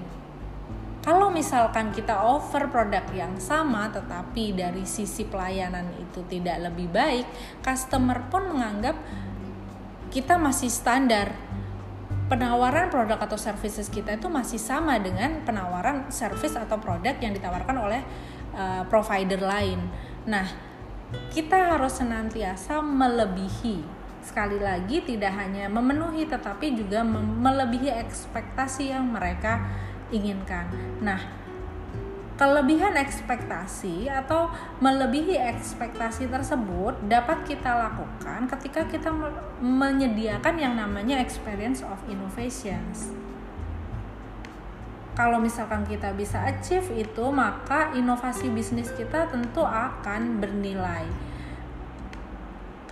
Kalau 1.00 1.32
misalkan 1.32 1.96
kita 1.96 2.12
offer 2.22 2.68
produk 2.68 3.02
yang 3.16 3.40
sama 3.40 3.88
tetapi 3.88 4.52
dari 4.52 4.84
sisi 4.84 5.24
pelayanan 5.24 5.90
itu 5.96 6.20
tidak 6.28 6.70
lebih 6.70 6.92
baik, 6.92 7.24
customer 7.64 8.20
pun 8.28 8.52
menganggap 8.52 8.94
kita 10.12 10.36
masih 10.36 10.68
standar. 10.68 11.32
Penawaran 12.30 12.94
produk 12.94 13.18
atau 13.18 13.34
services 13.34 13.90
kita 13.90 14.14
itu 14.14 14.30
masih 14.30 14.62
sama 14.62 15.02
dengan 15.02 15.42
penawaran 15.42 16.14
service 16.14 16.54
atau 16.54 16.78
produk 16.78 17.18
yang 17.18 17.34
ditawarkan 17.34 17.74
oleh 17.74 18.06
uh, 18.54 18.86
provider 18.86 19.42
lain 19.42 19.82
Nah, 20.28 20.44
kita 21.32 21.76
harus 21.76 21.96
senantiasa 21.96 22.84
melebihi. 22.84 23.80
Sekali 24.20 24.60
lagi 24.60 25.00
tidak 25.00 25.32
hanya 25.32 25.64
memenuhi 25.72 26.28
tetapi 26.28 26.76
juga 26.76 27.00
melebihi 27.40 27.88
ekspektasi 28.04 28.92
yang 28.92 29.08
mereka 29.08 29.64
inginkan. 30.12 30.68
Nah, 31.00 31.16
kelebihan 32.40 32.96
ekspektasi 32.96 34.08
atau 34.08 34.48
melebihi 34.80 35.36
ekspektasi 35.36 36.24
tersebut 36.32 36.96
dapat 37.04 37.44
kita 37.44 37.68
lakukan 37.68 38.48
ketika 38.56 38.88
kita 38.88 39.12
menyediakan 39.60 40.56
yang 40.56 40.72
namanya 40.72 41.20
experience 41.20 41.84
of 41.84 42.00
innovations. 42.08 43.12
Kalau 45.12 45.36
misalkan 45.36 45.84
kita 45.84 46.16
bisa 46.16 46.40
achieve 46.48 46.88
itu 46.96 47.28
maka 47.28 47.92
inovasi 47.92 48.48
bisnis 48.48 48.88
kita 48.96 49.28
tentu 49.28 49.60
akan 49.60 50.40
bernilai. 50.40 51.04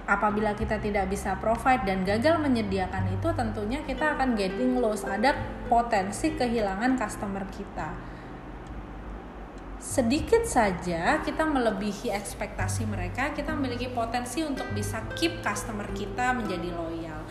Apabila 0.05 0.53
kita 0.53 0.77
tidak 0.77 1.09
bisa 1.09 1.41
provide 1.41 1.89
dan 1.89 2.05
gagal 2.05 2.37
menyediakan 2.37 3.17
itu 3.17 3.33
tentunya 3.33 3.81
kita 3.81 4.13
akan 4.13 4.37
getting 4.37 4.77
loss 4.77 5.09
ada 5.09 5.33
potensi 5.73 6.37
kehilangan 6.37 7.01
customer 7.01 7.49
kita 7.49 8.18
sedikit 9.89 10.45
saja 10.45 11.25
kita 11.25 11.49
melebihi 11.49 12.13
ekspektasi 12.13 12.85
mereka 12.85 13.33
kita 13.33 13.57
memiliki 13.57 13.89
potensi 13.89 14.45
untuk 14.45 14.69
bisa 14.77 15.01
keep 15.17 15.41
customer 15.41 15.89
kita 15.97 16.37
menjadi 16.37 16.69
loyal. 16.77 17.25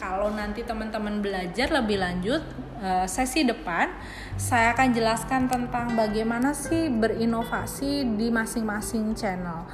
Kalau 0.00 0.32
nanti 0.32 0.64
teman-teman 0.64 1.20
belajar 1.20 1.68
lebih 1.68 2.00
lanjut 2.00 2.40
uh, 2.80 3.04
sesi 3.04 3.44
depan 3.44 3.92
saya 4.40 4.72
akan 4.72 4.96
jelaskan 4.96 5.44
tentang 5.52 5.92
bagaimana 5.92 6.56
sih 6.56 6.88
berinovasi 6.88 8.16
di 8.16 8.32
masing-masing 8.32 9.12
channel. 9.12 9.68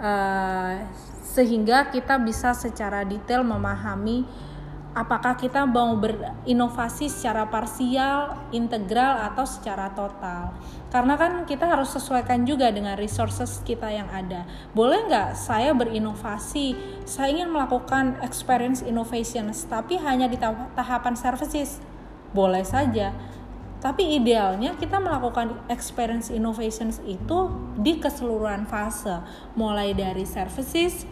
Uh, 0.00 0.80
sehingga 1.20 1.92
kita 1.92 2.16
bisa 2.24 2.56
secara 2.56 3.04
detail 3.04 3.44
memahami 3.44 4.24
apakah 4.90 5.38
kita 5.38 5.62
mau 5.66 5.94
berinovasi 5.94 7.06
secara 7.06 7.46
parsial, 7.46 8.34
integral 8.50 9.22
atau 9.30 9.46
secara 9.46 9.94
total. 9.94 10.50
Karena 10.90 11.14
kan 11.14 11.46
kita 11.46 11.70
harus 11.70 11.94
sesuaikan 11.94 12.42
juga 12.42 12.74
dengan 12.74 12.98
resources 12.98 13.62
kita 13.62 13.86
yang 13.86 14.10
ada. 14.10 14.42
Boleh 14.74 15.06
nggak 15.06 15.38
saya 15.38 15.70
berinovasi, 15.70 16.74
saya 17.06 17.30
ingin 17.30 17.54
melakukan 17.54 18.18
experience 18.26 18.82
innovations, 18.82 19.62
tapi 19.70 19.94
hanya 20.02 20.26
di 20.26 20.38
tahapan 20.74 21.14
services? 21.14 21.78
Boleh 22.34 22.66
saja. 22.66 23.14
Tapi 23.80 24.20
idealnya 24.20 24.76
kita 24.76 25.00
melakukan 25.00 25.56
experience 25.72 26.28
innovations 26.28 27.00
itu 27.08 27.48
di 27.80 27.96
keseluruhan 27.96 28.68
fase, 28.68 29.24
mulai 29.56 29.96
dari 29.96 30.28
services, 30.28 31.08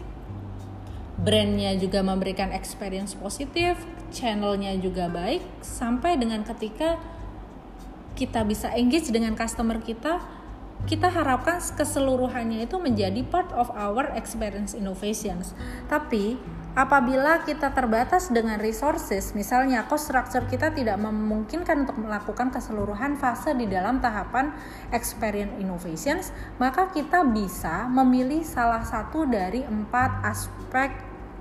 brandnya 1.18 1.74
juga 1.74 2.00
memberikan 2.00 2.54
experience 2.54 3.18
positif, 3.18 3.74
channelnya 4.14 4.78
juga 4.78 5.10
baik, 5.10 5.42
sampai 5.60 6.14
dengan 6.14 6.46
ketika 6.46 6.96
kita 8.14 8.42
bisa 8.46 8.70
engage 8.74 9.10
dengan 9.10 9.34
customer 9.34 9.82
kita, 9.82 10.22
kita 10.86 11.10
harapkan 11.10 11.58
keseluruhannya 11.58 12.62
itu 12.66 12.78
menjadi 12.78 13.26
part 13.26 13.50
of 13.50 13.66
our 13.74 14.14
experience 14.14 14.78
innovations. 14.78 15.54
Tapi 15.90 16.38
apabila 16.78 17.42
kita 17.42 17.74
terbatas 17.74 18.30
dengan 18.30 18.62
resources, 18.62 19.34
misalnya 19.34 19.90
cost 19.90 20.06
structure 20.06 20.46
kita 20.46 20.70
tidak 20.70 20.94
memungkinkan 21.02 21.82
untuk 21.82 21.98
melakukan 21.98 22.54
keseluruhan 22.54 23.18
fase 23.18 23.50
di 23.58 23.66
dalam 23.66 23.98
tahapan 23.98 24.54
experience 24.94 25.58
innovations, 25.58 26.30
maka 26.62 26.86
kita 26.94 27.26
bisa 27.26 27.90
memilih 27.90 28.46
salah 28.46 28.86
satu 28.86 29.26
dari 29.26 29.66
empat 29.66 30.22
aspek 30.22 30.94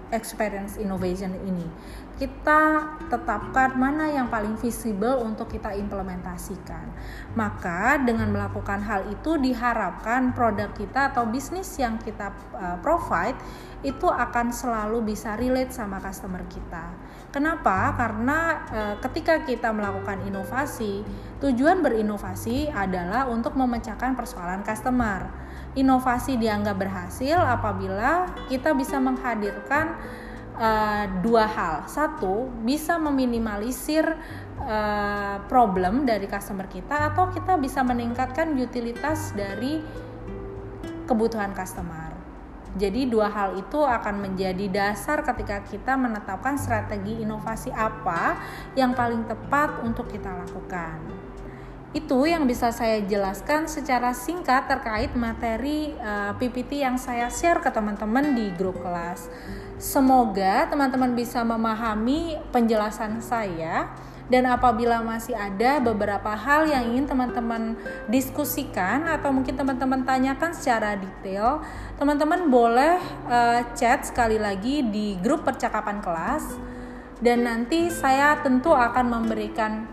experience 0.09 0.81
innovation 0.81 1.37
ini. 1.45 1.69
Kita 2.17 2.61
tetapkan 3.07 3.77
mana 3.77 4.09
yang 4.09 4.27
paling 4.27 4.57
visible 4.57 5.21
untuk 5.21 5.53
kita 5.53 5.77
implementasikan. 5.77 6.89
Maka 7.37 8.01
dengan 8.01 8.33
melakukan 8.33 8.81
hal 8.81 9.05
itu 9.13 9.37
diharapkan 9.37 10.33
produk 10.33 10.73
kita 10.73 11.13
atau 11.13 11.29
bisnis 11.29 11.69
yang 11.77 12.01
kita 12.01 12.33
uh, 12.57 12.81
provide 12.81 13.37
itu 13.85 14.09
akan 14.09 14.49
selalu 14.49 15.13
bisa 15.13 15.37
relate 15.37 15.69
sama 15.69 16.01
customer 16.01 16.41
kita. 16.49 16.89
Kenapa? 17.29 17.93
Karena 17.93 18.65
e, 18.73 18.81
ketika 19.05 19.45
kita 19.45 19.69
melakukan 19.69 20.25
inovasi, 20.25 21.05
tujuan 21.37 21.85
berinovasi 21.85 22.73
adalah 22.73 23.29
untuk 23.29 23.53
memecahkan 23.53 24.17
persoalan 24.17 24.65
customer 24.65 25.29
inovasi 25.77 26.41
dianggap 26.41 26.81
berhasil 26.81 27.37
apabila 27.37 28.25
kita 28.49 28.73
bisa 28.73 28.97
menghadirkan 28.97 29.93
uh, 30.57 31.05
dua 31.21 31.45
hal. 31.45 31.75
Satu, 31.87 32.49
bisa 32.65 32.97
meminimalisir 32.97 34.03
uh, 34.61 35.37
problem 35.45 36.03
dari 36.03 36.25
customer 36.25 36.67
kita 36.67 37.13
atau 37.13 37.29
kita 37.31 37.55
bisa 37.61 37.85
meningkatkan 37.85 38.57
utilitas 38.57 39.31
dari 39.37 39.79
kebutuhan 41.07 41.55
customer. 41.55 42.17
Jadi 42.77 43.09
dua 43.09 43.31
hal 43.33 43.57
itu 43.57 43.81
akan 43.81 44.21
menjadi 44.21 44.69
dasar 44.69 45.25
ketika 45.25 45.65
kita 45.65 45.97
menetapkan 45.97 46.61
strategi 46.61 47.25
inovasi 47.25 47.73
apa 47.73 48.37
yang 48.77 48.93
paling 48.93 49.25
tepat 49.25 49.81
untuk 49.81 50.05
kita 50.11 50.29
lakukan. 50.45 51.01
Itu 51.95 52.29
yang 52.29 52.45
bisa 52.45 52.69
saya 52.69 53.01
jelaskan 53.01 53.65
secara 53.65 54.13
singkat 54.13 54.69
terkait 54.69 55.17
materi 55.17 55.97
uh, 55.97 56.29
eh, 56.29 56.31
PPT 56.37 56.85
yang 56.85 57.01
saya 57.01 57.31
share 57.33 57.63
ke 57.63 57.73
teman-teman 57.73 58.37
di 58.37 58.53
grup 58.53 58.77
kelas. 58.83 59.25
Semoga 59.77 60.65
teman-teman 60.65 61.13
bisa 61.13 61.45
memahami 61.45 62.41
penjelasan 62.49 63.21
saya. 63.21 63.93
Dan 64.27 64.43
apabila 64.43 64.99
masih 64.99 65.39
ada 65.39 65.79
beberapa 65.79 66.35
hal 66.35 66.67
yang 66.67 66.91
ingin 66.91 67.07
teman-teman 67.07 67.79
diskusikan 68.11 69.07
atau 69.07 69.31
mungkin 69.31 69.55
teman-teman 69.55 70.03
tanyakan 70.03 70.51
secara 70.51 70.99
detail, 70.99 71.63
teman-teman 71.95 72.51
boleh 72.51 72.99
uh, 73.31 73.63
chat 73.71 74.03
sekali 74.03 74.35
lagi 74.35 74.83
di 74.83 75.15
grup 75.23 75.47
percakapan 75.47 76.03
kelas. 76.03 76.43
Dan 77.23 77.47
nanti 77.47 77.87
saya 77.87 78.35
tentu 78.43 78.75
akan 78.75 79.05
memberikan 79.07 79.87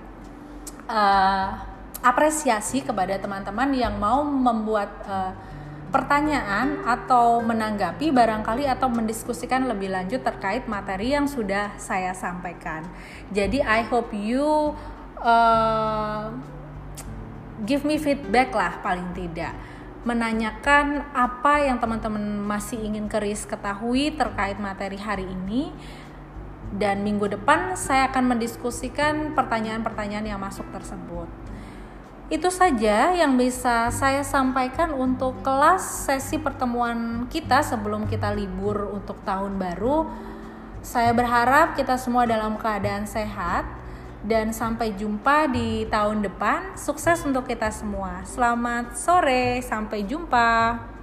uh, 0.90 1.54
apresiasi 2.02 2.82
kepada 2.82 3.14
teman-teman 3.22 3.70
yang 3.70 3.96
mau 4.02 4.26
membuat 4.26 4.90
uh, 5.06 5.30
pertanyaan 5.94 6.82
atau 6.82 7.38
menanggapi 7.38 8.10
barangkali 8.10 8.66
atau 8.66 8.90
mendiskusikan 8.90 9.70
lebih 9.70 9.94
lanjut 9.94 10.26
terkait 10.26 10.66
materi 10.66 11.14
yang 11.14 11.30
sudah 11.30 11.78
saya 11.78 12.10
sampaikan. 12.10 12.82
Jadi 13.30 13.62
I 13.62 13.86
hope 13.86 14.10
you 14.10 14.74
uh, 15.22 16.34
give 17.62 17.86
me 17.86 17.94
feedback 18.02 18.50
lah 18.50 18.82
paling 18.82 19.14
tidak 19.14 19.54
menanyakan 20.02 21.06
apa 21.14 21.64
yang 21.64 21.78
teman-teman 21.78 22.42
masih 22.42 22.76
ingin 22.76 23.06
keris 23.08 23.46
ketahui 23.46 24.12
terkait 24.12 24.58
materi 24.58 24.98
hari 25.00 25.24
ini 25.24 25.72
dan 26.74 27.06
minggu 27.06 27.30
depan 27.38 27.78
saya 27.78 28.10
akan 28.10 28.36
mendiskusikan 28.36 29.32
pertanyaan-pertanyaan 29.32 30.26
yang 30.26 30.42
masuk 30.42 30.66
tersebut. 30.74 31.43
Itu 32.32 32.48
saja 32.48 33.12
yang 33.12 33.36
bisa 33.36 33.92
saya 33.92 34.24
sampaikan 34.24 34.96
untuk 34.96 35.44
kelas 35.44 36.08
sesi 36.08 36.40
pertemuan 36.40 37.28
kita 37.28 37.60
sebelum 37.60 38.08
kita 38.08 38.32
libur 38.32 38.88
untuk 38.96 39.20
tahun 39.28 39.60
baru. 39.60 40.08
Saya 40.80 41.12
berharap 41.12 41.76
kita 41.76 42.00
semua 42.00 42.24
dalam 42.24 42.56
keadaan 42.56 43.04
sehat 43.04 43.68
dan 44.24 44.56
sampai 44.56 44.96
jumpa 44.96 45.52
di 45.52 45.84
tahun 45.92 46.24
depan. 46.24 46.80
Sukses 46.80 47.20
untuk 47.28 47.44
kita 47.44 47.68
semua. 47.68 48.24
Selamat 48.24 48.96
sore, 48.96 49.60
sampai 49.60 50.08
jumpa. 50.08 50.93